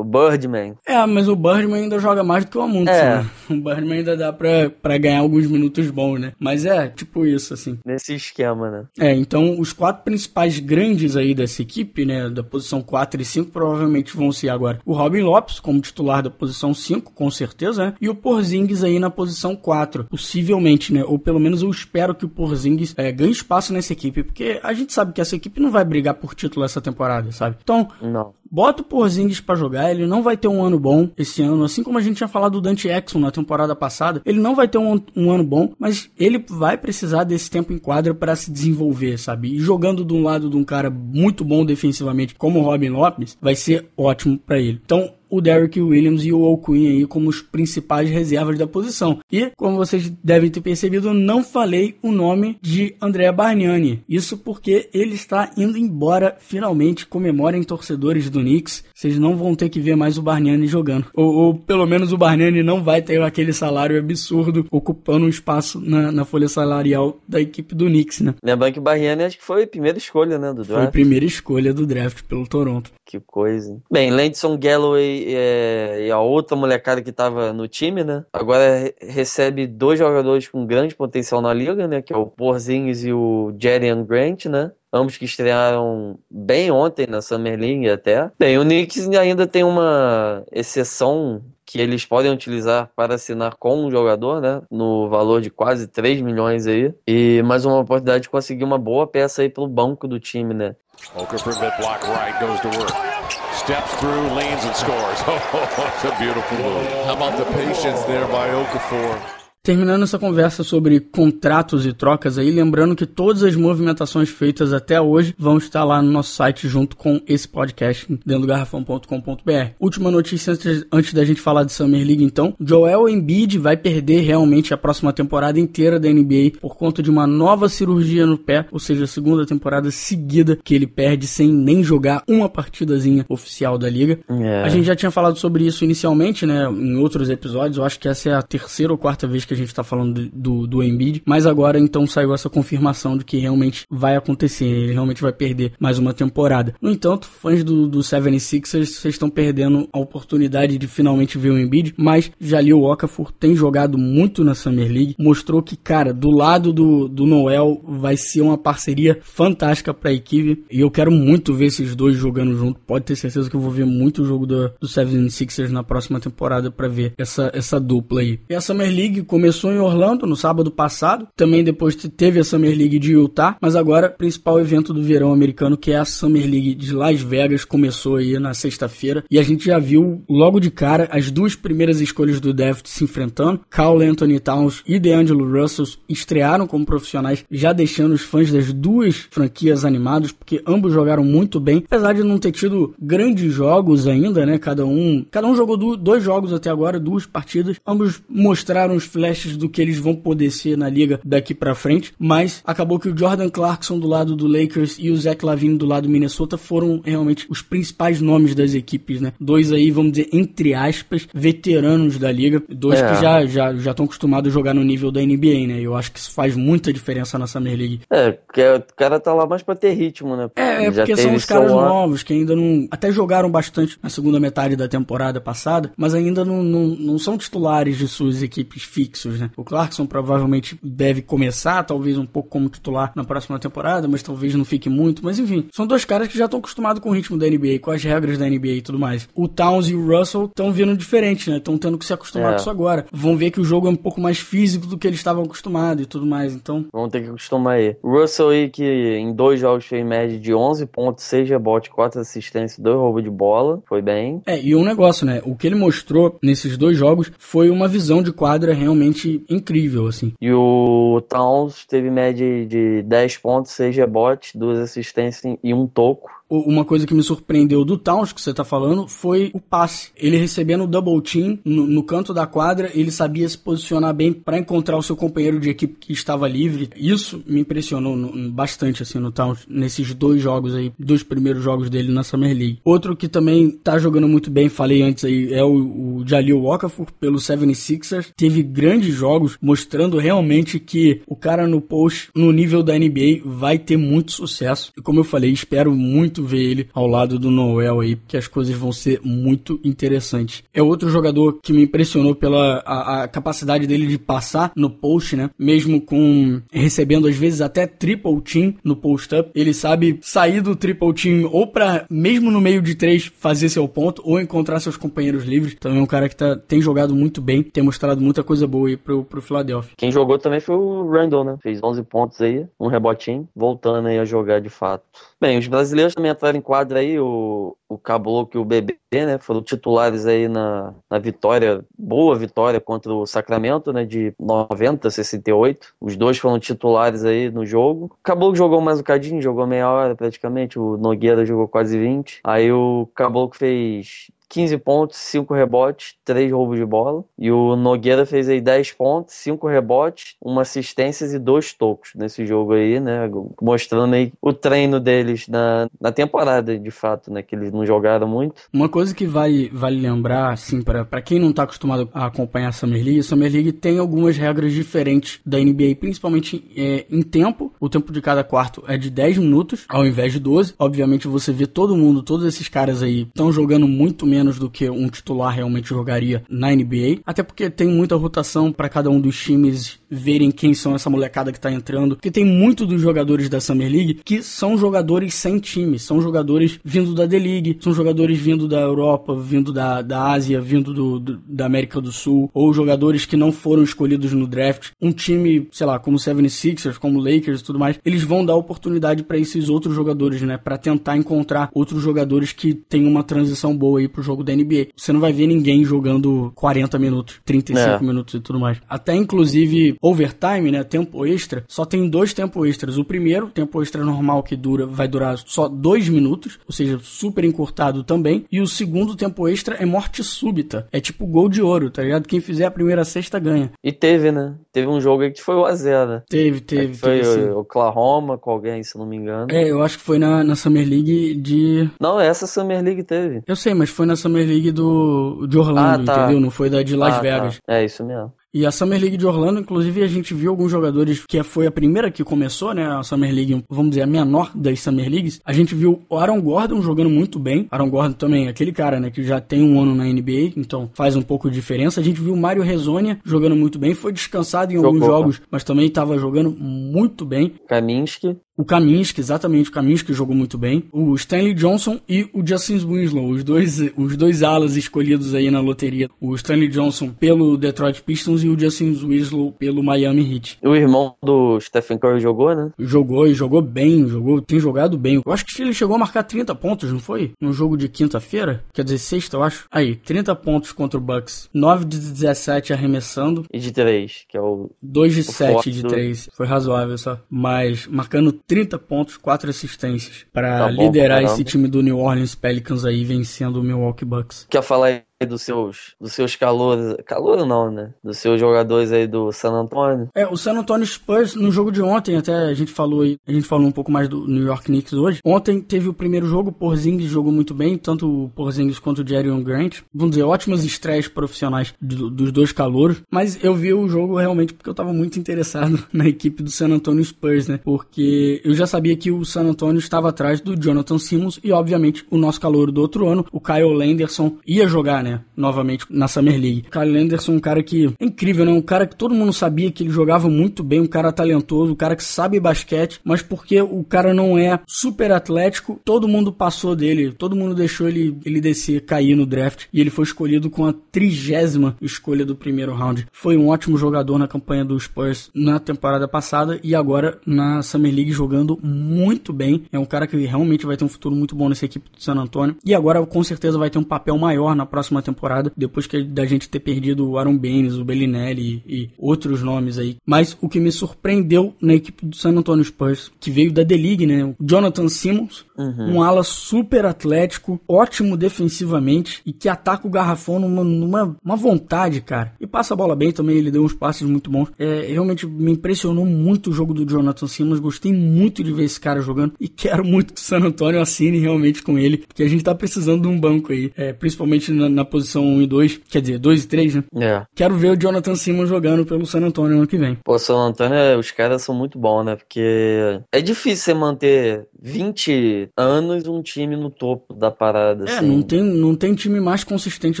o 0.00 0.04
Birdman. 0.04 0.74
É, 0.86 1.04
mas 1.06 1.28
o 1.28 1.36
Birdman 1.36 1.82
ainda 1.84 1.98
joga 1.98 2.22
mais 2.24 2.44
do 2.44 2.50
que 2.50 2.58
o 2.58 2.62
Amundsen, 2.62 2.94
É. 2.94 3.16
né? 3.18 3.26
O 3.52 3.54
Birdman 3.54 3.98
ainda 3.98 4.16
dá 4.16 4.32
pra, 4.32 4.70
pra 4.82 4.96
ganhar 4.98 5.20
alguns 5.20 5.46
minutos 5.46 5.90
bons, 5.90 6.18
né? 6.18 6.32
Mas 6.40 6.64
é, 6.64 6.88
tipo 6.88 7.26
isso, 7.26 7.52
assim. 7.54 7.78
Nesse 7.86 8.14
esquema, 8.14 8.70
né? 8.70 8.84
É, 8.98 9.14
então 9.14 9.60
os 9.60 9.72
quatro 9.72 10.02
principais 10.04 10.58
grandes 10.58 11.16
aí 11.16 11.34
dessa 11.34 11.60
equipe, 11.62 12.04
né, 12.04 12.28
da 12.32 12.42
posição 12.42 12.82
4 12.82 13.20
e 13.20 13.24
5, 13.24 13.50
provavelmente 13.50 14.16
vão 14.16 14.32
ser 14.32 14.48
agora 14.48 14.80
o 14.84 14.92
Robin 14.92 15.22
Lopes 15.22 15.60
como 15.60 15.80
titular 15.80 16.22
da 16.22 16.30
posição 16.30 16.74
5, 16.74 17.12
com 17.12 17.30
certeza, 17.30 17.86
né, 17.86 17.94
e 18.00 18.08
o 18.08 18.14
Porzingis 18.14 18.82
aí 18.82 18.98
na 18.98 19.10
posição 19.10 19.54
4, 19.54 20.04
possivelmente, 20.04 20.92
né, 20.92 21.04
ou 21.04 21.18
pelo 21.18 21.38
menos 21.38 21.62
eu 21.62 21.70
espero 21.70 22.14
que 22.14 22.24
o 22.24 22.28
Porzingis 22.28 22.94
é, 22.96 23.10
ganhe 23.12 23.32
espaço 23.32 23.72
nessa 23.72 23.92
equipe, 23.92 24.22
porque 24.22 24.60
a 24.62 24.72
gente 24.72 24.92
sabe 24.92 25.12
que 25.12 25.20
essa 25.20 25.36
equipe 25.36 25.60
não 25.60 25.70
vai 25.70 25.84
brigar 25.84 26.14
por 26.14 26.34
título 26.34 26.64
essa 26.64 26.80
temporada, 26.80 27.30
sabe? 27.32 27.56
Então, 27.62 27.88
Não. 28.00 28.34
Bota 28.52 28.82
o 28.82 28.84
Porzingis 28.84 29.40
pra 29.40 29.54
jogar, 29.54 29.90
ele 29.90 30.06
não 30.06 30.22
vai 30.22 30.36
ter 30.36 30.46
um 30.46 30.62
ano 30.62 30.78
bom 30.78 31.08
esse 31.16 31.40
ano, 31.40 31.64
assim 31.64 31.82
como 31.82 31.96
a 31.96 32.02
gente 32.02 32.18
tinha 32.18 32.28
falado 32.28 32.52
do 32.52 32.60
Dante 32.60 32.86
Exxon 32.86 33.18
na 33.18 33.30
temporada 33.30 33.74
passada, 33.74 34.20
ele 34.26 34.38
não 34.38 34.54
vai 34.54 34.68
ter 34.68 34.76
um, 34.76 35.00
um 35.16 35.30
ano 35.30 35.42
bom, 35.42 35.72
mas 35.78 36.10
ele 36.18 36.44
vai 36.50 36.76
precisar 36.76 37.24
desse 37.24 37.50
tempo 37.50 37.72
em 37.72 37.78
quadra 37.78 38.14
para 38.14 38.36
se 38.36 38.52
desenvolver, 38.52 39.18
sabe? 39.18 39.54
E 39.54 39.58
jogando 39.58 40.04
de 40.04 40.12
um 40.12 40.22
lado 40.22 40.50
de 40.50 40.56
um 40.58 40.64
cara 40.64 40.90
muito 40.90 41.42
bom 41.42 41.64
defensivamente, 41.64 42.34
como 42.34 42.60
o 42.60 42.62
Robin 42.62 42.90
Lopes, 42.90 43.38
vai 43.40 43.56
ser 43.56 43.88
ótimo 43.96 44.38
pra 44.38 44.58
ele. 44.58 44.78
Então, 44.84 45.10
o 45.32 45.40
Derrick 45.40 45.80
Williams 45.80 46.24
e 46.26 46.32
o 46.32 46.44
Alcuin 46.44 46.88
aí 46.88 47.06
como 47.06 47.28
os 47.30 47.40
principais 47.40 48.10
reservas 48.10 48.58
da 48.58 48.66
posição. 48.66 49.18
E, 49.32 49.50
como 49.56 49.76
vocês 49.78 50.10
devem 50.22 50.50
ter 50.50 50.60
percebido, 50.60 51.08
eu 51.08 51.14
não 51.14 51.42
falei 51.42 51.96
o 52.02 52.12
nome 52.12 52.58
de 52.60 52.94
André 53.00 53.32
Bargnani. 53.32 54.02
Isso 54.08 54.36
porque 54.36 54.90
ele 54.92 55.14
está 55.14 55.50
indo 55.56 55.78
embora 55.78 56.36
finalmente. 56.38 57.06
Comemorem 57.06 57.62
torcedores 57.62 58.28
do 58.28 58.40
Knicks. 58.40 58.84
Vocês 58.94 59.18
não 59.18 59.36
vão 59.36 59.54
ter 59.54 59.68
que 59.70 59.80
ver 59.80 59.96
mais 59.96 60.18
o 60.18 60.22
Bargnani 60.22 60.66
jogando. 60.66 61.06
Ou, 61.14 61.32
ou 61.34 61.54
pelo 61.54 61.86
menos 61.86 62.12
o 62.12 62.18
Bargnani 62.18 62.62
não 62.62 62.82
vai 62.84 63.00
ter 63.00 63.20
aquele 63.22 63.52
salário 63.52 63.98
absurdo 63.98 64.66
ocupando 64.70 65.24
um 65.24 65.28
espaço 65.30 65.80
na, 65.80 66.12
na 66.12 66.24
folha 66.24 66.48
salarial 66.48 67.20
da 67.26 67.40
equipe 67.40 67.74
do 67.74 67.86
Knicks, 67.86 68.20
né? 68.20 68.34
Lembrando 68.44 68.74
que 68.74 68.78
o 68.78 68.82
Barriani 68.82 69.24
acho 69.24 69.38
que 69.38 69.44
foi 69.44 69.62
a 69.62 69.66
primeira 69.66 69.96
escolha, 69.96 70.38
né, 70.38 70.52
do 70.52 70.64
Foi 70.64 70.74
a 70.74 70.78
draft. 70.80 70.92
primeira 70.92 71.24
escolha 71.24 71.72
do 71.72 71.86
draft 71.86 72.22
pelo 72.24 72.46
Toronto. 72.46 72.90
Que 73.06 73.18
coisa. 73.20 73.70
hein? 73.70 73.82
Bem, 73.90 74.10
Landson 74.10 74.56
Galloway 74.58 75.21
é, 75.28 76.06
e 76.06 76.10
a 76.10 76.18
outra 76.20 76.56
molecada 76.56 77.02
que 77.02 77.12
tava 77.12 77.52
no 77.52 77.66
time, 77.68 78.02
né? 78.04 78.24
Agora 78.32 78.78
re- 78.78 78.94
recebe 79.00 79.66
dois 79.66 79.98
jogadores 79.98 80.48
com 80.48 80.66
grande 80.66 80.94
potencial 80.94 81.40
na 81.40 81.52
liga, 81.52 81.86
né? 81.86 82.02
Que 82.02 82.12
é 82.12 82.16
o 82.16 82.26
Porzingis 82.26 83.04
e 83.04 83.12
o 83.12 83.54
Jerian 83.58 84.04
Grant, 84.04 84.46
né? 84.46 84.70
Ambos 84.92 85.16
que 85.16 85.24
estrearam 85.24 86.18
bem 86.30 86.70
ontem 86.70 87.06
na 87.06 87.22
Summer 87.22 87.58
League 87.58 87.88
até. 87.88 88.30
Bem, 88.38 88.58
o 88.58 88.62
Knicks 88.62 89.08
ainda 89.10 89.46
tem 89.46 89.64
uma 89.64 90.44
exceção 90.52 91.42
que 91.64 91.80
eles 91.80 92.04
podem 92.04 92.30
utilizar 92.30 92.90
para 92.94 93.14
assinar 93.14 93.54
com 93.58 93.86
um 93.86 93.90
jogador, 93.90 94.42
né? 94.42 94.60
No 94.70 95.08
valor 95.08 95.40
de 95.40 95.48
quase 95.48 95.86
3 95.88 96.20
milhões 96.20 96.66
aí. 96.66 96.92
E 97.06 97.40
mais 97.42 97.64
uma 97.64 97.78
oportunidade 97.78 98.24
de 98.24 98.28
conseguir 98.30 98.64
uma 98.64 98.76
boa 98.76 99.06
peça 99.06 99.40
aí 99.40 99.48
pro 99.48 99.66
banco 99.66 100.06
do 100.06 100.20
time, 100.20 100.52
né? 100.52 100.76
Okafor 101.16 101.58
mid 101.58 101.72
block 101.78 102.04
right 102.06 102.38
goes 102.44 102.60
to 102.60 102.68
work. 102.78 103.41
Steps 103.64 103.94
through, 104.00 104.28
leans 104.30 104.64
and 104.64 104.74
scores. 104.74 105.18
Oh, 105.28 105.92
it's 105.94 106.04
a 106.04 106.18
beautiful 106.18 106.58
move. 106.58 106.84
How 107.06 107.14
about 107.14 107.38
the 107.38 107.44
patience 107.52 108.02
there 108.02 108.26
by 108.26 108.48
Okafor? 108.48 109.41
Terminando 109.64 110.02
essa 110.02 110.18
conversa 110.18 110.64
sobre 110.64 110.98
contratos 110.98 111.86
e 111.86 111.92
trocas 111.92 112.36
aí, 112.36 112.50
lembrando 112.50 112.96
que 112.96 113.06
todas 113.06 113.44
as 113.44 113.54
movimentações 113.54 114.28
feitas 114.28 114.72
até 114.72 115.00
hoje 115.00 115.36
vão 115.38 115.56
estar 115.56 115.84
lá 115.84 116.02
no 116.02 116.10
nosso 116.10 116.34
site 116.34 116.66
junto 116.66 116.96
com 116.96 117.20
esse 117.28 117.46
podcast 117.46 118.08
dentro 118.26 118.40
do 118.40 118.48
garrafão.com.br. 118.48 119.70
Última 119.78 120.10
notícia 120.10 120.54
antes, 120.90 121.12
da 121.12 121.24
gente 121.24 121.40
falar 121.40 121.62
de 121.62 121.70
Summer 121.70 122.04
League 122.04 122.24
então, 122.24 122.56
Joel 122.58 123.08
Embiid 123.08 123.56
vai 123.56 123.76
perder 123.76 124.22
realmente 124.22 124.74
a 124.74 124.76
próxima 124.76 125.12
temporada 125.12 125.60
inteira 125.60 126.00
da 126.00 126.08
NBA 126.08 126.58
por 126.60 126.76
conta 126.76 127.00
de 127.00 127.08
uma 127.08 127.24
nova 127.24 127.68
cirurgia 127.68 128.26
no 128.26 128.36
pé, 128.36 128.66
ou 128.72 128.80
seja, 128.80 129.04
a 129.04 129.06
segunda 129.06 129.46
temporada 129.46 129.92
seguida 129.92 130.58
que 130.64 130.74
ele 130.74 130.88
perde 130.88 131.28
sem 131.28 131.52
nem 131.52 131.84
jogar 131.84 132.24
uma 132.26 132.48
partidazinha 132.48 133.24
oficial 133.28 133.78
da 133.78 133.88
liga. 133.88 134.18
É. 134.28 134.62
A 134.64 134.68
gente 134.68 134.86
já 134.86 134.96
tinha 134.96 135.12
falado 135.12 135.38
sobre 135.38 135.64
isso 135.64 135.84
inicialmente, 135.84 136.44
né, 136.44 136.64
em 136.64 136.96
outros 136.96 137.30
episódios. 137.30 137.78
Eu 137.78 137.84
acho 137.84 138.00
que 138.00 138.08
essa 138.08 138.28
é 138.28 138.34
a 138.34 138.42
terceira 138.42 138.92
ou 138.92 138.98
quarta 138.98 139.28
vez 139.28 139.44
que 139.44 139.51
a 139.52 139.56
gente 139.56 139.74
tá 139.74 139.82
falando 139.82 140.28
do, 140.32 140.66
do, 140.66 140.82
Embiid. 140.82 141.22
Mas 141.24 141.46
agora, 141.46 141.78
então, 141.78 142.06
saiu 142.06 142.34
essa 142.34 142.48
confirmação 142.48 143.16
de 143.16 143.24
que 143.24 143.38
realmente 143.38 143.86
vai 143.90 144.16
acontecer. 144.16 144.64
Ele 144.64 144.92
realmente 144.92 145.22
vai 145.22 145.32
perder 145.32 145.72
mais 145.78 145.98
uma 145.98 146.12
temporada. 146.12 146.74
No 146.80 146.90
entanto, 146.90 147.26
fãs 147.26 147.62
do, 147.62 147.86
do 147.86 148.00
76ers, 148.00 148.86
vocês 148.86 149.14
estão 149.14 149.30
perdendo 149.30 149.88
a 149.92 149.98
oportunidade 149.98 150.78
de 150.78 150.86
finalmente 150.86 151.38
ver 151.38 151.50
o 151.50 151.58
Embiid. 151.58 151.94
Mas 151.96 152.30
Jalil 152.40 152.82
Okafor 152.82 153.32
tem 153.32 153.54
jogado 153.54 153.96
muito 153.98 154.44
na 154.44 154.54
Summer 154.54 154.90
League. 154.90 155.14
Mostrou 155.18 155.62
que, 155.62 155.76
cara, 155.76 156.12
do 156.12 156.30
lado 156.30 156.72
do, 156.72 157.08
do 157.08 157.26
Noel 157.26 157.80
vai 157.86 158.16
ser 158.16 158.40
uma 158.40 158.58
parceria 158.58 159.18
fantástica 159.22 159.94
pra 159.94 160.12
equipe. 160.12 160.64
E 160.70 160.80
eu 160.80 160.90
quero 160.90 161.10
muito 161.10 161.54
ver 161.54 161.66
esses 161.66 161.94
dois 161.94 162.16
jogando 162.16 162.56
junto. 162.56 162.80
Pode 162.80 163.04
ter 163.04 163.16
certeza 163.16 163.48
que 163.48 163.56
eu 163.56 163.60
vou 163.60 163.70
ver 163.70 163.86
muito 163.86 164.22
o 164.22 164.24
jogo 164.24 164.46
do, 164.46 164.68
do 164.80 164.86
76ers 164.86 165.70
na 165.70 165.82
próxima 165.82 166.20
temporada 166.20 166.70
pra 166.70 166.88
ver 166.88 167.14
essa, 167.18 167.50
essa 167.54 167.80
dupla 167.80 168.20
aí. 168.20 168.40
E 168.48 168.54
a 168.54 168.60
Summer 168.60 168.88
League 168.88 169.22
começou 169.42 169.72
em 169.72 169.78
Orlando 169.80 170.24
no 170.24 170.36
sábado 170.36 170.70
passado. 170.70 171.26
Também 171.34 171.64
depois 171.64 171.96
te- 171.96 172.08
teve 172.08 172.38
a 172.38 172.44
Summer 172.44 172.76
League 172.78 172.96
de 173.00 173.10
Utah. 173.14 173.56
Mas 173.60 173.74
agora, 173.74 174.06
o 174.06 174.16
principal 174.16 174.60
evento 174.60 174.92
do 174.94 175.02
verão 175.02 175.32
americano, 175.32 175.76
que 175.76 175.90
é 175.90 175.96
a 175.98 176.04
Summer 176.04 176.42
League 176.48 176.76
de 176.76 176.94
Las 176.94 177.20
Vegas, 177.20 177.64
começou 177.64 178.16
aí 178.16 178.38
na 178.38 178.54
sexta-feira. 178.54 179.24
E 179.28 179.40
a 179.40 179.42
gente 179.42 179.64
já 179.64 179.80
viu 179.80 180.22
logo 180.30 180.60
de 180.60 180.70
cara 180.70 181.08
as 181.10 181.28
duas 181.28 181.56
primeiras 181.56 182.00
escolhas 182.00 182.38
do 182.38 182.54
draft 182.54 182.86
se 182.86 183.02
enfrentando. 183.02 183.60
Carl 183.68 184.00
Anthony 184.00 184.38
Towns 184.38 184.84
e 184.86 185.00
DeAngelo 185.00 185.60
Russell 185.60 185.86
estrearam 186.08 186.68
como 186.68 186.86
profissionais, 186.86 187.44
já 187.50 187.72
deixando 187.72 188.12
os 188.12 188.22
fãs 188.22 188.52
das 188.52 188.72
duas 188.72 189.26
franquias 189.28 189.84
animados, 189.84 190.30
porque 190.30 190.62
ambos 190.64 190.92
jogaram 190.92 191.24
muito 191.24 191.58
bem, 191.58 191.78
apesar 191.84 192.12
de 192.12 192.22
não 192.22 192.38
ter 192.38 192.52
tido 192.52 192.94
grandes 193.00 193.52
jogos 193.52 194.06
ainda, 194.06 194.46
né? 194.46 194.56
Cada 194.56 194.86
um, 194.86 195.26
cada 195.32 195.48
um 195.48 195.56
jogou 195.56 195.76
dois 195.96 196.22
jogos 196.22 196.52
até 196.52 196.70
agora, 196.70 197.00
duas 197.00 197.26
partidas. 197.26 197.78
Ambos 197.84 198.22
mostraram 198.28 198.94
os 198.94 199.02
flashes 199.04 199.31
do 199.56 199.68
que 199.68 199.80
eles 199.80 199.98
vão 199.98 200.14
poder 200.14 200.50
ser 200.50 200.76
na 200.76 200.88
liga 200.88 201.20
daqui 201.24 201.54
pra 201.54 201.74
frente, 201.74 202.12
mas 202.18 202.62
acabou 202.66 202.98
que 202.98 203.08
o 203.08 203.16
Jordan 203.16 203.48
Clarkson 203.48 203.98
do 203.98 204.06
lado 204.06 204.36
do 204.36 204.46
Lakers 204.46 204.96
e 204.98 205.10
o 205.10 205.16
Zach 205.16 205.44
Lavine 205.44 205.76
do 205.76 205.86
lado 205.86 206.04
do 206.04 206.08
Minnesota 206.10 206.56
foram 206.56 207.00
realmente 207.04 207.46
os 207.48 207.62
principais 207.62 208.20
nomes 208.20 208.54
das 208.54 208.74
equipes, 208.74 209.20
né? 209.20 209.32
Dois 209.40 209.72
aí, 209.72 209.90
vamos 209.90 210.12
dizer, 210.12 210.28
entre 210.32 210.74
aspas, 210.74 211.26
veteranos 211.34 212.18
da 212.18 212.30
liga, 212.30 212.62
dois 212.68 213.00
É. 213.00 213.08
que 213.08 213.20
já 213.20 213.46
já 213.46 213.74
já 213.74 213.90
estão 213.90 214.04
acostumados 214.04 214.50
a 214.50 214.52
jogar 214.52 214.74
no 214.74 214.82
nível 214.82 215.10
da 215.10 215.20
NBA, 215.20 215.66
né? 215.66 215.80
Eu 215.80 215.94
acho 215.94 216.12
que 216.12 216.18
isso 216.18 216.30
faz 216.32 216.56
muita 216.56 216.92
diferença 216.92 217.38
na 217.38 217.46
Summer 217.46 217.76
League. 217.76 218.00
É, 218.10 218.32
porque 218.32 218.62
o 218.62 218.82
cara 218.96 219.20
tá 219.20 219.32
lá 219.32 219.46
mais 219.46 219.62
pra 219.62 219.74
ter 219.74 219.92
ritmo, 219.92 220.36
né? 220.36 220.50
É, 220.56 220.86
é 220.86 220.90
porque 220.90 221.16
são 221.16 221.34
os 221.34 221.44
caras 221.44 221.70
novos 221.70 222.22
que 222.22 222.32
ainda 222.32 222.54
não. 222.56 222.88
Até 222.90 223.12
jogaram 223.12 223.50
bastante 223.50 223.98
na 224.02 224.08
segunda 224.08 224.40
metade 224.40 224.76
da 224.76 224.88
temporada 224.88 225.40
passada, 225.40 225.92
mas 225.96 226.14
ainda 226.14 226.44
não, 226.44 226.62
não, 226.62 226.86
não 226.88 227.18
são 227.18 227.36
titulares 227.38 227.96
de 227.98 228.08
suas 228.08 228.42
equipes 228.42 228.82
fixas. 228.82 229.21
Sixers, 229.22 229.40
né? 229.40 229.50
O 229.56 229.64
Clarkson 229.64 230.06
provavelmente 230.06 230.78
deve 230.82 231.22
começar, 231.22 231.82
talvez 231.84 232.18
um 232.18 232.26
pouco 232.26 232.48
como 232.48 232.68
titular 232.68 233.12
na 233.14 233.24
próxima 233.24 233.58
temporada, 233.58 234.08
mas 234.08 234.22
talvez 234.22 234.54
não 234.54 234.64
fique 234.64 234.88
muito. 234.88 235.24
Mas 235.24 235.38
enfim, 235.38 235.68
são 235.72 235.86
dois 235.86 236.04
caras 236.04 236.28
que 236.28 236.36
já 236.36 236.46
estão 236.46 236.58
acostumados 236.58 237.00
com 237.00 237.10
o 237.10 237.12
ritmo 237.12 237.38
da 237.38 237.48
NBA, 237.48 237.78
com 237.80 237.90
as 237.90 238.02
regras 238.02 238.38
da 238.38 238.48
NBA 238.48 238.68
e 238.68 238.82
tudo 238.82 238.98
mais. 238.98 239.28
O 239.34 239.48
Towns 239.48 239.88
e 239.88 239.94
o 239.94 240.06
Russell 240.06 240.46
estão 240.46 240.72
vindo 240.72 240.96
diferente, 240.96 241.50
né? 241.50 241.58
Estão 241.58 241.78
tendo 241.78 241.96
que 241.96 242.04
se 242.04 242.12
acostumar 242.12 242.50
é. 242.50 242.54
com 242.54 242.60
isso 242.60 242.70
agora. 242.70 243.06
Vão 243.12 243.36
ver 243.36 243.50
que 243.50 243.60
o 243.60 243.64
jogo 243.64 243.86
é 243.86 243.90
um 243.90 243.96
pouco 243.96 244.20
mais 244.20 244.38
físico 244.38 244.86
do 244.86 244.98
que 244.98 245.06
eles 245.06 245.20
estavam 245.20 245.44
acostumados 245.44 246.02
e 246.04 246.06
tudo 246.06 246.26
mais, 246.26 246.54
então... 246.54 246.86
Vão 246.92 247.08
ter 247.08 247.22
que 247.22 247.28
acostumar 247.28 247.76
aí. 247.76 247.96
Russell 248.02 248.50
aí 248.50 248.68
que 248.68 248.84
em 248.84 249.32
dois 249.32 249.60
jogos 249.60 249.84
fez 249.84 250.04
média 250.04 250.38
de 250.38 250.52
11 250.52 250.86
pontos, 250.86 251.24
6 251.24 251.48
rebotes, 251.48 251.90
4 251.92 252.20
assistências, 252.20 252.78
2 252.78 252.96
roubos 252.96 253.22
de 253.22 253.30
bola. 253.30 253.82
Foi 253.86 254.02
bem. 254.02 254.42
É, 254.46 254.60
e 254.60 254.74
um 254.74 254.84
negócio, 254.84 255.26
né? 255.26 255.40
O 255.44 255.54
que 255.54 255.66
ele 255.66 255.76
mostrou 255.76 256.38
nesses 256.42 256.76
dois 256.76 256.96
jogos 256.96 257.30
foi 257.38 257.70
uma 257.70 257.88
visão 257.88 258.22
de 258.22 258.32
quadra 258.32 258.72
realmente 258.72 259.11
incrível, 259.48 260.06
assim. 260.06 260.32
E 260.40 260.52
o 260.52 261.22
Towns 261.28 261.84
teve 261.86 262.10
média 262.10 262.66
de 262.66 263.02
10 263.02 263.38
pontos, 263.38 263.72
6 263.72 263.96
rebotes, 263.96 264.54
2 264.54 264.78
assistências 264.78 265.56
e 265.62 265.74
um 265.74 265.86
toco 265.86 266.30
uma 266.48 266.84
coisa 266.84 267.06
que 267.06 267.14
me 267.14 267.22
surpreendeu 267.22 267.84
do 267.84 267.96
Towns, 267.96 268.32
que 268.32 268.40
você 268.40 268.52
tá 268.52 268.64
falando, 268.64 269.08
foi 269.08 269.50
o 269.54 269.60
passe. 269.60 270.10
Ele 270.16 270.36
recebendo 270.36 270.84
o 270.84 270.86
double 270.86 271.20
team 271.22 271.58
no, 271.64 271.86
no 271.86 272.02
canto 272.02 272.34
da 272.34 272.46
quadra, 272.46 272.90
ele 272.94 273.10
sabia 273.10 273.48
se 273.48 273.56
posicionar 273.56 274.14
bem 274.14 274.32
para 274.32 274.58
encontrar 274.58 274.96
o 274.96 275.02
seu 275.02 275.16
companheiro 275.16 275.58
de 275.58 275.70
equipe 275.70 275.96
que 275.98 276.12
estava 276.12 276.46
livre. 276.46 276.90
Isso 276.96 277.42
me 277.46 277.60
impressionou 277.60 278.16
no, 278.16 278.50
bastante, 278.50 279.02
assim, 279.02 279.18
no 279.18 279.32
Towns, 279.32 279.60
nesses 279.68 280.12
dois 280.14 280.42
jogos 280.42 280.74
aí, 280.74 280.92
dois 280.98 281.22
primeiros 281.22 281.62
jogos 281.62 281.88
dele 281.88 282.12
na 282.12 282.22
Summer 282.22 282.54
League. 282.54 282.80
Outro 282.84 283.16
que 283.16 283.28
também 283.28 283.70
tá 283.70 283.98
jogando 283.98 284.28
muito 284.28 284.50
bem, 284.50 284.68
falei 284.68 285.02
antes 285.02 285.24
aí, 285.24 285.52
é 285.52 285.64
o, 285.64 286.18
o 286.18 286.22
Jalil 286.26 286.64
Okafor, 286.64 287.06
pelo 287.18 287.38
76ers. 287.38 288.32
Teve 288.36 288.62
grandes 288.62 289.14
jogos, 289.14 289.56
mostrando 289.60 290.18
realmente 290.18 290.78
que 290.78 291.22
o 291.26 291.36
cara 291.36 291.66
no 291.66 291.80
post, 291.80 292.30
no 292.34 292.52
nível 292.52 292.82
da 292.82 292.98
NBA, 292.98 293.40
vai 293.44 293.78
ter 293.78 293.96
muito 293.96 294.32
sucesso. 294.32 294.92
E 294.96 295.00
como 295.00 295.20
eu 295.20 295.24
falei, 295.24 295.50
espero 295.50 295.94
muito 295.94 296.41
muito 296.42 296.46
ver 296.46 296.62
ele 296.62 296.88
ao 296.92 297.06
lado 297.06 297.38
do 297.38 297.50
Noel 297.50 298.00
aí, 298.00 298.16
porque 298.16 298.36
as 298.36 298.46
coisas 298.46 298.74
vão 298.74 298.92
ser 298.92 299.20
muito 299.22 299.80
interessantes. 299.84 300.62
É 300.74 300.82
outro 300.82 301.08
jogador 301.08 301.60
que 301.62 301.72
me 301.72 301.82
impressionou 301.82 302.34
pela 302.34 302.82
a, 302.84 303.22
a 303.22 303.28
capacidade 303.28 303.86
dele 303.86 304.06
de 304.06 304.18
passar 304.18 304.72
no 304.76 304.90
post, 304.90 305.36
né? 305.36 305.50
Mesmo 305.58 306.00
com 306.00 306.60
recebendo 306.70 307.28
às 307.28 307.36
vezes 307.36 307.60
até 307.60 307.86
triple 307.86 308.40
team 308.40 308.74
no 308.82 308.96
post-up, 308.96 309.50
ele 309.54 309.72
sabe 309.72 310.18
sair 310.22 310.60
do 310.60 310.74
triple 310.74 311.12
team 311.14 311.48
ou 311.50 311.66
para 311.66 312.06
mesmo 312.10 312.50
no 312.50 312.60
meio 312.60 312.82
de 312.82 312.94
três 312.94 313.26
fazer 313.36 313.68
seu 313.68 313.86
ponto 313.86 314.22
ou 314.24 314.40
encontrar 314.40 314.80
seus 314.80 314.96
companheiros 314.96 315.44
livres. 315.44 315.74
Também 315.74 315.98
é 315.98 316.02
um 316.02 316.06
cara 316.06 316.28
que 316.28 316.36
tá, 316.36 316.56
tem 316.56 316.80
jogado 316.80 317.14
muito 317.14 317.40
bem, 317.40 317.62
tem 317.62 317.82
mostrado 317.82 318.20
muita 318.20 318.42
coisa 318.42 318.66
boa 318.66 318.88
aí 318.88 318.96
pro, 318.96 319.24
pro 319.24 319.42
Philadelphia. 319.42 319.92
Quem 319.96 320.10
jogou 320.10 320.38
também 320.38 320.60
foi 320.60 320.76
o 320.76 321.10
Randall, 321.10 321.44
né? 321.44 321.56
Fez 321.62 321.80
11 321.82 322.02
pontos 322.04 322.40
aí, 322.40 322.66
um 322.78 322.88
rebotinho, 322.88 323.48
voltando 323.54 324.08
aí 324.08 324.18
a 324.18 324.24
jogar 324.24 324.60
de 324.60 324.68
fato. 324.68 325.04
Bem, 325.40 325.58
os 325.58 325.66
brasileiros 325.66 326.14
também 326.22 326.30
entraram 326.30 326.58
em 326.58 326.62
quadra 326.62 327.00
aí, 327.00 327.18
o, 327.18 327.76
o 327.88 327.98
Caboclo 327.98 328.60
e 328.60 328.62
o 328.62 328.64
Bebê, 328.64 328.96
né? 329.12 329.38
Foram 329.38 329.60
titulares 329.60 330.24
aí 330.24 330.46
na, 330.46 330.94
na 331.10 331.18
vitória, 331.18 331.84
boa 331.98 332.36
vitória 332.36 332.80
contra 332.80 333.12
o 333.12 333.26
Sacramento, 333.26 333.92
né? 333.92 334.04
De 334.04 334.32
90 334.38 335.08
a 335.08 335.10
68. 335.10 335.94
Os 336.00 336.16
dois 336.16 336.38
foram 336.38 336.58
titulares 336.58 337.24
aí 337.24 337.50
no 337.50 337.66
jogo. 337.66 338.06
O 338.06 338.22
Caboclo 338.22 338.54
jogou 338.54 338.80
mais 338.80 339.00
um 339.00 339.02
cadinho, 339.02 339.42
jogou 339.42 339.66
meia 339.66 339.90
hora 339.90 340.14
praticamente. 340.14 340.78
O 340.78 340.96
Nogueira 340.96 341.44
jogou 341.44 341.66
quase 341.66 341.98
20. 341.98 342.40
Aí 342.44 342.70
o 342.70 343.08
Caboclo 343.14 343.58
fez 343.58 344.30
15 344.52 344.76
pontos, 344.78 345.16
5 345.16 345.54
rebotes, 345.54 346.14
3 346.26 346.52
roubos 346.52 346.78
de 346.78 346.84
bola. 346.84 347.24
E 347.38 347.50
o 347.50 347.74
Nogueira 347.74 348.26
fez 348.26 348.50
aí 348.50 348.60
10 348.60 348.92
pontos, 348.92 349.34
5 349.36 349.66
rebotes, 349.66 350.36
uma 350.42 350.60
assistência 350.60 351.24
e 351.24 351.38
dois 351.38 351.72
tocos 351.72 352.10
nesse 352.14 352.44
jogo 352.44 352.74
aí, 352.74 353.00
né? 353.00 353.30
Mostrando 353.62 354.12
aí 354.12 354.30
o 354.42 354.52
treino 354.52 355.00
deles 355.00 355.48
na, 355.48 355.88
na 355.98 356.12
temporada, 356.12 356.78
de 356.78 356.90
fato, 356.90 357.32
né? 357.32 357.42
Que 357.42 357.56
eles 357.56 357.72
não 357.72 357.86
jogaram 357.86 358.28
muito. 358.28 358.60
Uma 358.70 358.90
coisa 358.90 359.14
que 359.14 359.24
vale, 359.24 359.70
vale 359.72 359.98
lembrar, 359.98 360.52
assim, 360.52 360.82
para 360.82 361.22
quem 361.22 361.38
não 361.38 361.50
tá 361.50 361.62
acostumado 361.62 362.10
a 362.12 362.26
acompanhar 362.26 362.68
a 362.68 362.72
Summer 362.72 363.02
League, 363.02 363.20
a 363.20 363.22
Summer 363.22 363.50
League 363.50 363.72
tem 363.72 363.98
algumas 363.98 364.36
regras 364.36 364.74
diferentes 364.74 365.40
da 365.46 365.58
NBA, 365.58 365.96
principalmente 365.98 366.62
é, 366.76 367.06
em 367.10 367.22
tempo. 367.22 367.72
O 367.80 367.88
tempo 367.88 368.12
de 368.12 368.20
cada 368.20 368.44
quarto 368.44 368.84
é 368.86 368.98
de 368.98 369.08
10 369.08 369.38
minutos, 369.38 369.86
ao 369.88 370.04
invés 370.04 370.34
de 370.34 370.38
12. 370.38 370.74
Obviamente 370.78 371.26
você 371.26 371.52
vê 371.52 371.66
todo 371.66 371.96
mundo, 371.96 372.22
todos 372.22 372.44
esses 372.44 372.68
caras 372.68 373.02
aí 373.02 373.22
estão 373.22 373.50
jogando 373.50 373.88
muito 373.88 374.26
menos 374.26 374.41
menos 374.42 374.58
do 374.58 374.68
que 374.68 374.90
um 374.90 375.08
titular 375.08 375.54
realmente 375.54 375.88
jogaria 375.88 376.42
na 376.48 376.74
NBA. 376.74 377.20
Até 377.24 377.42
porque 377.42 377.70
tem 377.70 377.86
muita 377.86 378.16
rotação 378.16 378.72
para 378.72 378.88
cada 378.88 379.08
um 379.08 379.20
dos 379.20 379.40
times 379.40 380.00
verem 380.12 380.50
quem 380.50 380.74
são 380.74 380.94
essa 380.94 381.08
molecada 381.08 381.52
que 381.52 381.60
tá 381.60 381.72
entrando. 381.72 382.16
Porque 382.16 382.30
tem 382.30 382.44
muito 382.44 382.86
dos 382.86 383.00
jogadores 383.00 383.48
da 383.48 383.60
Summer 383.60 383.90
League 383.90 384.20
que 384.24 384.42
são 384.42 384.76
jogadores 384.76 385.34
sem 385.34 385.58
time, 385.58 385.98
são 385.98 386.20
jogadores 386.20 386.78
vindo 386.84 387.14
da 387.14 387.24
D-League, 387.24 387.78
são 387.80 387.94
jogadores 387.94 388.38
vindo 388.38 388.68
da 388.68 388.80
Europa, 388.80 389.34
vindo 389.34 389.72
da, 389.72 390.02
da 390.02 390.30
Ásia, 390.30 390.60
vindo 390.60 390.92
do, 390.92 391.18
do, 391.18 391.40
da 391.46 391.66
América 391.66 392.00
do 392.00 392.12
Sul, 392.12 392.50
ou 392.52 392.72
jogadores 392.72 393.24
que 393.24 393.36
não 393.36 393.50
foram 393.50 393.82
escolhidos 393.82 394.32
no 394.32 394.46
draft. 394.46 394.90
Um 395.00 395.12
time, 395.12 395.68
sei 395.72 395.86
lá, 395.86 395.98
como 395.98 396.16
76ers, 396.16 396.98
como 396.98 397.18
Lakers 397.18 397.60
e 397.60 397.64
tudo 397.64 397.78
mais, 397.78 397.98
eles 398.04 398.22
vão 398.22 398.44
dar 398.44 398.56
oportunidade 398.56 399.22
para 399.22 399.38
esses 399.38 399.68
outros 399.68 399.94
jogadores, 399.94 400.42
né? 400.42 400.58
Para 400.58 400.76
tentar 400.76 401.16
encontrar 401.16 401.70
outros 401.74 402.02
jogadores 402.02 402.52
que 402.52 402.74
tenham 402.74 403.10
uma 403.10 403.22
transição 403.22 403.76
boa 403.76 404.00
aí 404.00 404.08
pro 404.08 404.22
jogo 404.22 404.44
da 404.44 404.54
NBA. 404.54 404.88
Você 404.96 405.12
não 405.12 405.20
vai 405.20 405.32
ver 405.32 405.46
ninguém 405.46 405.84
jogando 405.84 406.52
40 406.54 406.98
minutos, 406.98 407.40
35 407.44 407.88
é. 407.88 408.06
minutos 408.06 408.34
e 408.34 408.40
tudo 408.40 408.60
mais. 408.60 408.78
Até 408.88 409.14
inclusive 409.14 409.96
overtime, 410.02 410.72
né, 410.72 410.82
tempo 410.82 411.24
extra, 411.24 411.64
só 411.68 411.84
tem 411.84 412.08
dois 412.08 412.34
tempos 412.34 412.68
extras. 412.68 412.98
O 412.98 413.04
primeiro, 413.04 413.48
tempo 413.48 413.80
extra 413.80 414.04
normal 414.04 414.42
que 414.42 414.56
dura, 414.56 414.84
vai 414.84 415.06
durar 415.06 415.38
só 415.38 415.68
dois 415.68 416.08
minutos, 416.08 416.58
ou 416.66 416.72
seja, 416.72 416.98
super 417.00 417.44
encurtado 417.44 418.02
também. 418.02 418.44
E 418.50 418.60
o 418.60 418.66
segundo 418.66 419.14
tempo 419.14 419.48
extra 419.48 419.76
é 419.76 419.86
morte 419.86 420.24
súbita. 420.24 420.88
É 420.90 421.00
tipo 421.00 421.26
gol 421.26 421.48
de 421.48 421.62
ouro, 421.62 421.90
tá 421.90 422.02
ligado? 422.02 422.26
Quem 422.26 422.40
fizer 422.40 422.66
a 422.66 422.70
primeira 422.70 423.04
sexta 423.04 423.38
ganha. 423.38 423.70
E 423.82 423.92
teve, 423.92 424.32
né? 424.32 424.54
Teve 424.72 424.88
um 424.88 425.00
jogo 425.00 425.22
aí 425.22 425.30
que 425.30 425.42
foi 425.42 425.54
o 425.54 425.64
a 425.64 425.74
zero. 425.74 426.10
Né? 426.10 426.22
Teve, 426.28 426.60
teve. 426.60 426.92
É 426.92 426.94
foi 426.94 427.20
teve, 427.20 427.50
Oklahoma 427.50 428.36
com 428.36 428.50
alguém, 428.50 428.82
se 428.82 428.98
não 428.98 429.06
me 429.06 429.16
engano. 429.16 429.46
É, 429.50 429.70
eu 429.70 429.82
acho 429.82 429.98
que 429.98 430.04
foi 430.04 430.18
na, 430.18 430.42
na 430.42 430.56
Summer 430.56 430.86
League 430.88 431.34
de. 431.36 431.88
Não, 432.00 432.20
essa 432.20 432.46
Summer 432.46 432.82
League 432.82 433.04
teve. 433.04 433.42
Eu 433.46 433.54
sei, 433.56 433.74
mas 433.74 433.90
foi 433.90 434.06
na 434.06 434.16
Summer 434.16 434.46
League 434.46 434.72
do, 434.72 435.46
de 435.46 435.58
Orlando, 435.58 436.10
ah, 436.10 436.14
tá. 436.14 436.22
entendeu? 436.22 436.40
Não 436.40 436.50
foi 436.50 436.68
da 436.68 436.82
de 436.82 436.96
Las 436.96 437.14
ah, 437.14 437.16
tá. 437.16 437.22
Vegas. 437.22 437.60
Tá. 437.64 437.74
É 437.74 437.84
isso 437.84 438.04
mesmo. 438.04 438.32
E 438.54 438.66
a 438.66 438.70
Summer 438.70 439.00
League 439.00 439.16
de 439.16 439.26
Orlando, 439.26 439.60
inclusive, 439.60 440.02
a 440.02 440.06
gente 440.06 440.34
viu 440.34 440.50
alguns 440.50 440.70
jogadores 440.70 441.24
que 441.26 441.42
foi 441.42 441.66
a 441.66 441.70
primeira 441.70 442.10
que 442.10 442.22
começou, 442.22 442.74
né? 442.74 442.84
A 442.84 443.02
Summer 443.02 443.34
League, 443.34 443.64
vamos 443.66 443.92
dizer, 443.92 444.02
a 444.02 444.06
menor 444.06 444.50
das 444.54 444.78
Summer 444.80 445.08
Leagues. 445.08 445.40
A 445.42 445.54
gente 445.54 445.74
viu 445.74 446.02
o 446.06 446.18
Aaron 446.18 446.38
Gordon 446.38 446.82
jogando 446.82 447.08
muito 447.08 447.38
bem. 447.38 447.66
Aaron 447.70 447.88
Gordon 447.88 448.12
também, 448.12 448.48
aquele 448.48 448.70
cara, 448.70 449.00
né? 449.00 449.10
Que 449.10 449.22
já 449.22 449.40
tem 449.40 449.62
um 449.62 449.80
ano 449.80 449.94
na 449.94 450.04
NBA, 450.04 450.52
então 450.54 450.90
faz 450.92 451.16
um 451.16 451.22
pouco 451.22 451.48
de 451.48 451.54
diferença. 451.54 451.98
A 451.98 452.04
gente 452.04 452.20
viu 452.20 452.34
o 452.34 452.36
Mario 452.36 452.62
Rezonia 452.62 453.18
jogando 453.24 453.56
muito 453.56 453.78
bem. 453.78 453.94
Foi 453.94 454.12
descansado 454.12 454.70
em 454.70 454.76
alguns 454.76 455.00
Jogou, 455.00 455.08
jogos, 455.08 455.42
mas 455.50 455.64
também 455.64 455.86
estava 455.86 456.18
jogando 456.18 456.50
muito 456.50 457.24
bem. 457.24 457.54
Kaminsky. 457.66 458.36
O 458.56 458.64
Kaminsky, 458.64 459.20
exatamente, 459.20 459.70
o 459.70 459.72
Kaminsky 459.72 460.12
jogou 460.12 460.36
muito 460.36 460.58
bem. 460.58 460.84
O 460.92 461.14
Stanley 461.14 461.54
Johnson 461.54 461.98
e 462.06 462.28
o 462.34 462.46
Justin 462.46 462.78
Winslow, 462.78 463.30
os 463.30 463.42
dois, 463.42 463.80
os 463.96 464.16
dois 464.16 464.42
alas 464.42 464.76
escolhidos 464.76 465.34
aí 465.34 465.50
na 465.50 465.60
loteria. 465.60 466.10
O 466.20 466.34
Stanley 466.34 466.68
Johnson 466.68 467.08
pelo 467.08 467.56
Detroit 467.56 468.02
Pistons 468.02 468.44
e 468.44 468.48
o 468.48 468.58
Justin 468.58 468.92
Winslow 468.92 469.52
pelo 469.52 469.82
Miami 469.82 470.34
Heat. 470.34 470.58
O 470.62 470.76
irmão 470.76 471.14
do 471.22 471.58
Stephen 471.60 471.96
Curry 471.98 472.20
jogou, 472.20 472.54
né? 472.54 472.70
Jogou 472.78 473.26
e 473.26 473.32
jogou 473.32 473.62
bem, 473.62 474.06
jogou, 474.06 474.42
tem 474.42 474.60
jogado 474.60 474.98
bem. 474.98 475.22
Eu 475.24 475.32
acho 475.32 475.46
que 475.46 475.62
ele 475.62 475.72
chegou 475.72 475.96
a 475.96 476.00
marcar 476.00 476.22
30 476.22 476.54
pontos, 476.54 476.92
não 476.92 477.00
foi? 477.00 477.32
No 477.40 477.54
jogo 477.54 477.76
de 477.76 477.88
quinta-feira? 477.88 478.64
Quer 478.74 478.84
dizer, 478.84 478.98
sexta, 478.98 479.38
eu 479.38 479.42
acho. 479.42 479.66
Aí, 479.70 479.96
30 479.96 480.34
pontos 480.36 480.72
contra 480.72 480.98
o 480.98 481.02
Bucks. 481.02 481.48
9 481.54 481.86
de 481.86 481.98
17 481.98 482.74
arremessando. 482.74 483.46
E 483.50 483.58
de 483.58 483.72
3, 483.72 484.26
que 484.28 484.36
é 484.36 484.40
o... 484.40 484.70
2 484.82 485.14
de 485.14 485.20
o 485.20 485.24
7 485.24 485.70
de 485.70 485.82
3. 485.84 486.26
Do... 486.26 486.32
Foi 486.36 486.46
razoável 486.46 486.98
só. 486.98 487.18
Mas 487.30 487.86
marcando 487.86 488.41
30 488.46 488.78
pontos, 488.78 489.16
4 489.16 489.50
assistências 489.50 490.26
para 490.32 490.58
tá 490.58 490.70
liderar 490.70 491.22
esse 491.22 491.44
time 491.44 491.68
do 491.68 491.82
New 491.82 491.98
Orleans 491.98 492.34
Pelicans 492.34 492.84
aí 492.84 493.04
vencendo 493.04 493.56
o 493.56 493.62
Milwaukee 493.62 494.04
Bucks. 494.04 494.46
Quer 494.48 494.62
falar 494.62 495.04
dos 495.26 495.42
seus, 495.42 495.94
dos 496.00 496.12
seus 496.12 496.36
calores, 496.36 496.96
calor 497.04 497.46
não, 497.46 497.70
né? 497.70 497.90
Dos 498.02 498.18
seus 498.18 498.38
jogadores 498.38 498.92
aí 498.92 499.06
do 499.06 499.32
San 499.32 499.52
Antonio. 499.52 500.08
É, 500.14 500.26
o 500.26 500.36
San 500.36 500.58
Antonio 500.58 500.86
Spurs 500.86 501.34
no 501.34 501.50
jogo 501.50 501.70
de 501.70 501.82
ontem, 501.82 502.16
até 502.16 502.32
a 502.32 502.54
gente 502.54 502.72
falou 502.72 503.02
aí, 503.02 503.18
a 503.26 503.32
gente 503.32 503.46
falou 503.46 503.66
um 503.66 503.72
pouco 503.72 503.90
mais 503.90 504.08
do 504.08 504.26
New 504.26 504.44
York 504.44 504.64
Knicks 504.66 504.92
hoje. 504.92 505.20
Ontem 505.24 505.60
teve 505.60 505.88
o 505.88 505.94
primeiro 505.94 506.26
jogo, 506.26 506.50
o 506.50 506.52
Porzingis 506.52 507.10
jogou 507.10 507.32
muito 507.32 507.54
bem, 507.54 507.76
tanto 507.76 508.24
o 508.24 508.28
Porzingis 508.30 508.78
quanto 508.78 509.02
o 509.02 509.06
Jerry 509.06 509.30
Grant. 509.42 509.80
Vamos 509.94 510.12
dizer, 510.12 510.24
ótimas 510.24 510.64
estreias 510.64 511.08
profissionais 511.08 511.74
do, 511.80 512.10
dos 512.10 512.32
dois 512.32 512.52
calouros, 512.52 513.02
mas 513.10 513.42
eu 513.42 513.54
vi 513.54 513.72
o 513.72 513.88
jogo 513.88 514.18
realmente 514.18 514.54
porque 514.54 514.68
eu 514.68 514.74
tava 514.74 514.92
muito 514.92 515.18
interessado 515.18 515.82
na 515.92 516.06
equipe 516.06 516.42
do 516.42 516.50
San 516.50 516.68
Antonio 516.68 517.04
Spurs, 517.04 517.48
né? 517.48 517.60
Porque 517.62 518.40
eu 518.44 518.54
já 518.54 518.66
sabia 518.66 518.96
que 518.96 519.10
o 519.10 519.24
San 519.24 519.42
Antonio 519.42 519.78
estava 519.78 520.08
atrás 520.08 520.40
do 520.40 520.56
Jonathan 520.56 520.98
Simmons 520.98 521.38
e, 521.42 521.52
obviamente, 521.52 522.04
o 522.10 522.16
nosso 522.16 522.40
calor 522.40 522.70
do 522.70 522.80
outro 522.80 523.08
ano, 523.08 523.24
o 523.32 523.40
Kyle 523.40 523.74
Lenderson, 523.74 524.38
ia 524.46 524.66
jogar, 524.66 525.02
né? 525.02 525.11
Né? 525.12 525.20
Novamente 525.36 525.86
na 525.90 526.08
Summer 526.08 526.38
League. 526.38 526.64
Kyle 526.70 526.98
Anderson 526.98 527.32
é 527.32 527.36
um 527.36 527.40
cara 527.40 527.62
que 527.62 527.94
é 527.98 528.04
incrível, 528.04 528.44
né? 528.44 528.52
Um 528.52 528.62
cara 528.62 528.86
que 528.86 528.96
todo 528.96 529.14
mundo 529.14 529.32
sabia 529.32 529.70
que 529.70 529.82
ele 529.82 529.90
jogava 529.90 530.28
muito 530.28 530.62
bem, 530.62 530.80
um 530.80 530.86
cara 530.86 531.12
talentoso, 531.12 531.72
um 531.72 531.76
cara 531.76 531.96
que 531.96 532.04
sabe 532.04 532.40
basquete, 532.40 533.00
mas 533.04 533.22
porque 533.22 533.60
o 533.60 533.84
cara 533.84 534.14
não 534.14 534.38
é 534.38 534.60
super 534.66 535.12
atlético, 535.12 535.80
todo 535.84 536.08
mundo 536.08 536.32
passou 536.32 536.74
dele, 536.74 537.12
todo 537.12 537.36
mundo 537.36 537.54
deixou 537.54 537.88
ele, 537.88 538.16
ele 538.24 538.40
descer, 538.40 538.84
cair 538.84 539.14
no 539.14 539.26
draft, 539.26 539.66
e 539.72 539.80
ele 539.80 539.90
foi 539.90 540.04
escolhido 540.04 540.50
com 540.50 540.66
a 540.66 540.72
trigésima 540.72 541.76
escolha 541.80 542.24
do 542.24 542.34
primeiro 542.34 542.74
round. 542.74 543.06
Foi 543.12 543.36
um 543.36 543.48
ótimo 543.48 543.76
jogador 543.76 544.18
na 544.18 544.28
campanha 544.28 544.64
do 544.64 544.78
Spurs 544.78 545.30
na 545.34 545.58
temporada 545.58 546.08
passada 546.08 546.58
e 546.62 546.74
agora 546.74 547.18
na 547.26 547.62
Summer 547.62 547.94
League 547.94 548.12
jogando 548.12 548.58
muito 548.62 549.32
bem. 549.32 549.64
É 549.72 549.78
um 549.78 549.84
cara 549.84 550.06
que 550.06 550.16
realmente 550.24 550.66
vai 550.66 550.76
ter 550.76 550.84
um 550.84 550.88
futuro 550.88 551.14
muito 551.14 551.34
bom 551.34 551.48
nessa 551.48 551.64
equipe 551.64 551.90
do 551.90 552.02
San 552.02 552.14
Antonio. 552.14 552.56
E 552.64 552.74
agora 552.74 553.04
com 553.04 553.22
certeza 553.22 553.58
vai 553.58 553.70
ter 553.70 553.78
um 553.78 553.84
papel 553.84 554.16
maior 554.16 554.54
na 554.54 554.66
próxima 554.66 555.01
temporada, 555.02 555.52
depois 555.56 555.86
que 555.86 556.02
da 556.02 556.24
gente 556.24 556.48
ter 556.48 556.60
perdido 556.60 557.08
o 557.08 557.18
Aaron 557.18 557.36
Baines, 557.36 557.74
o 557.74 557.84
Bellinelli 557.84 558.62
e, 558.66 558.74
e 558.74 558.90
outros 558.98 559.42
nomes 559.42 559.78
aí. 559.78 559.96
Mas 560.06 560.36
o 560.40 560.48
que 560.48 560.60
me 560.60 560.72
surpreendeu 560.72 561.54
na 561.60 561.74
equipe 561.74 562.06
do 562.06 562.16
San 562.16 562.30
Antonio 562.30 562.64
Spurs, 562.64 563.10
que 563.20 563.30
veio 563.30 563.52
da 563.52 563.62
D-League, 563.62 564.06
né? 564.06 564.24
O 564.24 564.36
Jonathan 564.40 564.88
Simmons, 564.88 565.44
uhum. 565.62 565.96
um 565.96 566.02
ala 566.02 566.22
super 566.22 566.84
atlético, 566.86 567.60
ótimo 567.68 568.16
defensivamente 568.16 569.20
e 569.24 569.32
que 569.32 569.48
ataca 569.48 569.86
o 569.86 569.90
garrafão 569.90 570.38
numa, 570.38 570.64
numa 570.64 571.16
uma 571.24 571.36
vontade, 571.36 572.00
cara. 572.00 572.32
E 572.40 572.46
passa 572.46 572.74
a 572.74 572.76
bola 572.76 572.96
bem 572.96 573.12
também, 573.12 573.36
ele 573.36 573.50
deu 573.50 573.64
uns 573.64 573.74
passes 573.74 574.02
muito 574.02 574.30
bons. 574.30 574.50
É, 574.58 574.86
realmente 574.88 575.26
me 575.26 575.52
impressionou 575.52 576.04
muito 576.04 576.50
o 576.50 576.52
jogo 576.52 576.74
do 576.74 576.86
Jonathan 576.86 577.26
Simmons, 577.26 577.60
gostei 577.60 577.92
muito 577.92 578.42
de 578.42 578.52
ver 578.52 578.64
esse 578.64 578.80
cara 578.80 579.00
jogando 579.00 579.34
e 579.40 579.48
quero 579.48 579.84
muito 579.84 580.14
que 580.14 580.20
o 580.20 580.24
San 580.24 580.40
Antonio 580.40 580.80
assine 580.80 581.18
realmente 581.18 581.62
com 581.62 581.78
ele, 581.78 581.98
porque 581.98 582.22
a 582.22 582.28
gente 582.28 582.44
tá 582.44 582.54
precisando 582.54 583.02
de 583.02 583.08
um 583.08 583.18
banco 583.18 583.52
aí, 583.52 583.72
é, 583.76 583.92
principalmente 583.92 584.52
na, 584.52 584.68
na, 584.68 584.84
posição 584.84 585.24
1 585.24 585.42
e 585.42 585.46
2, 585.46 585.80
quer 585.88 586.00
dizer, 586.00 586.18
2 586.18 586.44
e 586.44 586.48
3, 586.48 586.74
né? 586.74 586.84
É. 586.96 587.22
Quero 587.34 587.54
ver 587.56 587.70
o 587.70 587.76
Jonathan 587.76 588.14
Simmons 588.14 588.48
jogando 588.48 588.84
pelo 588.84 589.06
San 589.06 589.20
Antonio 589.20 589.56
ano 589.56 589.66
que 589.66 589.78
vem. 589.78 589.98
Pô, 590.04 590.18
San 590.18 590.36
Antonio, 590.36 590.98
os 590.98 591.10
caras 591.10 591.42
são 591.42 591.54
muito 591.54 591.78
bons, 591.78 592.04
né? 592.04 592.16
Porque 592.16 593.00
é 593.12 593.20
difícil 593.20 593.64
você 593.64 593.74
manter 593.74 594.46
20 594.60 595.50
anos 595.56 596.06
um 596.06 596.22
time 596.22 596.56
no 596.56 596.70
topo 596.70 597.12
da 597.14 597.30
parada. 597.30 597.84
É, 597.88 597.98
assim. 597.98 598.06
não, 598.06 598.22
tem, 598.22 598.42
não 598.42 598.74
tem 598.74 598.94
time 598.94 599.20
mais 599.20 599.44
consistente 599.44 600.00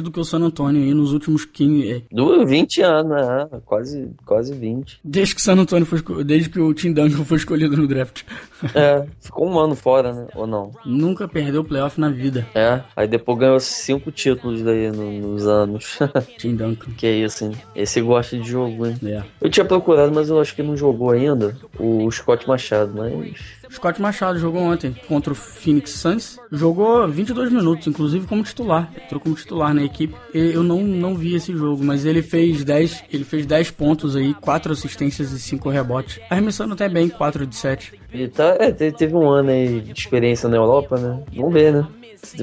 do 0.00 0.10
que 0.10 0.20
o 0.20 0.24
San 0.24 0.40
Antonio 0.40 0.82
aí 0.82 0.94
nos 0.94 1.12
últimos 1.12 1.44
15. 1.44 1.92
É. 1.92 2.02
Do 2.10 2.46
20 2.46 2.82
anos, 2.82 3.16
é, 3.16 3.60
quase, 3.64 4.10
quase 4.24 4.54
20. 4.54 5.00
Desde 5.04 5.34
que 5.34 5.40
o 5.40 5.44
San 5.44 5.58
Antonio 5.58 5.86
foi 5.86 6.02
desde 6.24 6.48
que 6.48 6.60
o 6.60 6.72
Tim 6.72 6.92
Duncan 6.92 7.24
foi 7.24 7.36
escolhido 7.36 7.76
no 7.76 7.86
draft. 7.86 8.22
É, 8.76 9.04
ficou 9.20 9.48
um 9.48 9.58
ano 9.58 9.74
fora, 9.74 10.12
né? 10.12 10.28
Ou 10.36 10.46
não? 10.46 10.70
Nunca 10.86 11.26
perdeu 11.26 11.64
playoff 11.64 12.00
na 12.00 12.08
vida. 12.08 12.46
É, 12.54 12.80
aí 12.94 13.08
depois 13.08 13.36
ganhou 13.36 13.58
cinco 13.58 14.12
títulos 14.12 14.62
daí 14.62 14.88
no, 14.88 15.10
nos 15.18 15.48
anos. 15.48 15.98
Tim 16.38 16.54
Duncan. 16.54 16.92
Que 16.92 17.10
isso, 17.10 17.44
hein? 17.44 17.52
Esse 17.74 18.00
gosta 18.00 18.38
de 18.38 18.48
jogo, 18.48 18.86
hein? 18.86 18.96
É. 19.02 19.24
Eu 19.40 19.50
tinha 19.50 19.64
procurado, 19.64 20.12
mas 20.14 20.28
eu 20.28 20.40
acho 20.40 20.54
que 20.54 20.62
não 20.62 20.76
jogou 20.76 21.10
ainda 21.10 21.56
o 21.76 22.08
Scott 22.12 22.46
Machado, 22.46 22.92
mas 22.94 23.34
Scott 23.72 24.00
Machado 24.00 24.38
jogou 24.38 24.62
ontem 24.62 24.94
contra 25.08 25.32
o 25.32 25.36
Phoenix 25.36 25.92
Suns. 25.92 26.38
Jogou 26.50 27.08
22 27.08 27.50
minutos, 27.50 27.86
inclusive 27.86 28.26
como 28.26 28.42
titular. 28.42 28.92
Entrou 29.02 29.20
como 29.20 29.34
titular 29.34 29.72
na 29.72 29.82
equipe. 29.82 30.14
Eu 30.34 30.62
não, 30.62 30.82
não 30.82 31.14
vi 31.14 31.34
esse 31.34 31.52
jogo, 31.52 31.82
mas 31.82 32.04
ele 32.04 32.22
fez 32.22 32.64
10, 32.64 33.04
ele 33.12 33.24
fez 33.24 33.46
10 33.46 33.70
pontos 33.70 34.14
aí, 34.14 34.34
4 34.34 34.72
assistências 34.72 35.32
e 35.32 35.40
5 35.40 35.70
rebotes. 35.70 36.20
Arremessando 36.28 36.74
até 36.74 36.88
bem, 36.88 37.08
4 37.08 37.46
de 37.46 37.56
7. 37.56 38.00
E 38.12 38.28
tá, 38.28 38.56
é, 38.60 38.70
teve 38.70 39.14
um 39.14 39.28
ano 39.28 39.50
aí 39.50 39.80
de 39.80 39.92
experiência 39.98 40.48
na 40.48 40.56
Europa, 40.56 40.98
né? 40.98 41.22
Vamos 41.34 41.52
ver, 41.54 41.72
né? 41.72 41.86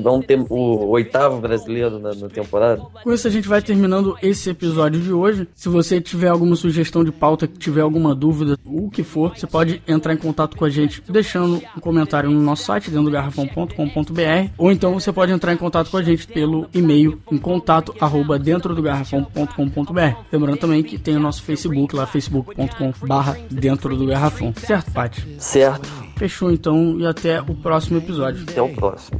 Vamos 0.01 0.25
ter 0.25 0.39
o 0.49 0.89
oitavo 0.89 1.39
brasileiro 1.39 1.99
na, 1.99 2.13
na, 2.13 2.27
temporada. 2.27 2.81
Com 3.03 3.13
isso, 3.13 3.27
a 3.27 3.31
gente 3.31 3.47
vai 3.47 3.61
terminando 3.61 4.17
esse 4.21 4.49
episódio 4.49 4.99
de 4.99 5.11
hoje. 5.11 5.47
Se 5.55 5.69
você 5.69 6.01
tiver 6.01 6.27
alguma 6.27 6.55
sugestão 6.55 7.03
de 7.03 7.11
pauta, 7.11 7.47
tiver 7.47 7.81
alguma 7.81 8.13
dúvida, 8.13 8.57
o 8.65 8.89
que 8.89 9.03
for, 9.03 9.35
você 9.35 9.47
pode 9.47 9.81
entrar 9.87 10.13
em 10.13 10.17
contato 10.17 10.57
com 10.57 10.65
a 10.65 10.69
gente 10.69 11.01
deixando 11.07 11.61
um 11.75 11.79
comentário 11.79 12.29
no 12.29 12.41
nosso 12.41 12.65
site, 12.65 12.89
dentro 12.89 13.05
do 13.05 13.11
garrafão.com.br, 13.11 14.51
ou 14.57 14.71
então 14.71 14.93
você 14.93 15.11
pode 15.11 15.31
entrar 15.31 15.53
em 15.53 15.57
contato 15.57 15.89
com 15.89 15.97
a 15.97 16.03
gente 16.03 16.27
pelo 16.27 16.67
e-mail 16.73 17.19
em 17.31 17.37
contato 17.37 17.95
arroba 17.99 18.37
dentro 18.37 18.75
do 18.75 18.81
garrafão.com.br. 18.81 20.17
Lembrando 20.31 20.57
também 20.57 20.83
que 20.83 20.97
tem 20.97 21.15
o 21.15 21.19
nosso 21.19 21.41
Facebook 21.43 21.95
lá, 21.95 22.05
facebook.com 22.05 23.07
barra 23.07 23.37
dentro 23.49 23.95
do 23.95 24.05
garrafão. 24.05 24.53
Certo, 24.55 24.91
Paty? 24.91 25.35
Certo. 25.39 25.89
Fechou 26.17 26.51
então 26.51 26.99
e 26.99 27.05
até 27.05 27.41
o 27.41 27.55
próximo 27.55 27.97
episódio. 27.97 28.43
Até 28.47 28.61
o 28.61 28.69
próximo. 28.69 29.19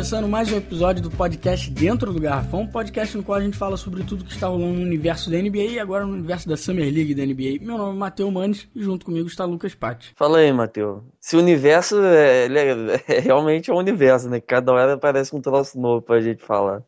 começando 0.00 0.26
mais 0.26 0.50
um 0.50 0.56
episódio 0.56 1.02
do 1.02 1.10
podcast 1.10 1.70
Dentro 1.70 2.10
do 2.10 2.18
Garrafão, 2.18 2.66
podcast 2.66 3.14
no 3.14 3.22
qual 3.22 3.36
a 3.36 3.42
gente 3.42 3.58
fala 3.58 3.76
sobre 3.76 4.02
tudo 4.02 4.24
que 4.24 4.32
está 4.32 4.46
rolando 4.46 4.72
no 4.72 4.82
universo 4.82 5.30
da 5.30 5.36
NBA 5.36 5.72
e 5.72 5.78
agora 5.78 6.06
no 6.06 6.14
universo 6.14 6.48
da 6.48 6.56
Summer 6.56 6.90
League 6.90 7.14
da 7.14 7.22
NBA. 7.22 7.62
Meu 7.62 7.76
nome 7.76 7.96
é 7.96 7.98
Matheus 7.98 8.32
Manes 8.32 8.66
e 8.74 8.82
junto 8.82 9.04
comigo 9.04 9.28
está 9.28 9.44
Lucas 9.44 9.74
Patti. 9.74 10.14
Fala 10.16 10.38
aí, 10.38 10.50
Matheus. 10.54 11.02
Se 11.20 11.36
o 11.36 11.38
universo 11.38 12.02
é, 12.02 12.46
é, 12.46 13.14
é 13.14 13.20
realmente 13.20 13.70
é 13.70 13.74
um 13.74 13.76
universo, 13.76 14.30
né? 14.30 14.40
Cada 14.40 14.72
hora 14.72 14.94
aparece 14.94 15.36
um 15.36 15.40
troço 15.42 15.78
novo 15.78 16.00
pra 16.00 16.18
gente 16.18 16.42
falar. 16.42 16.82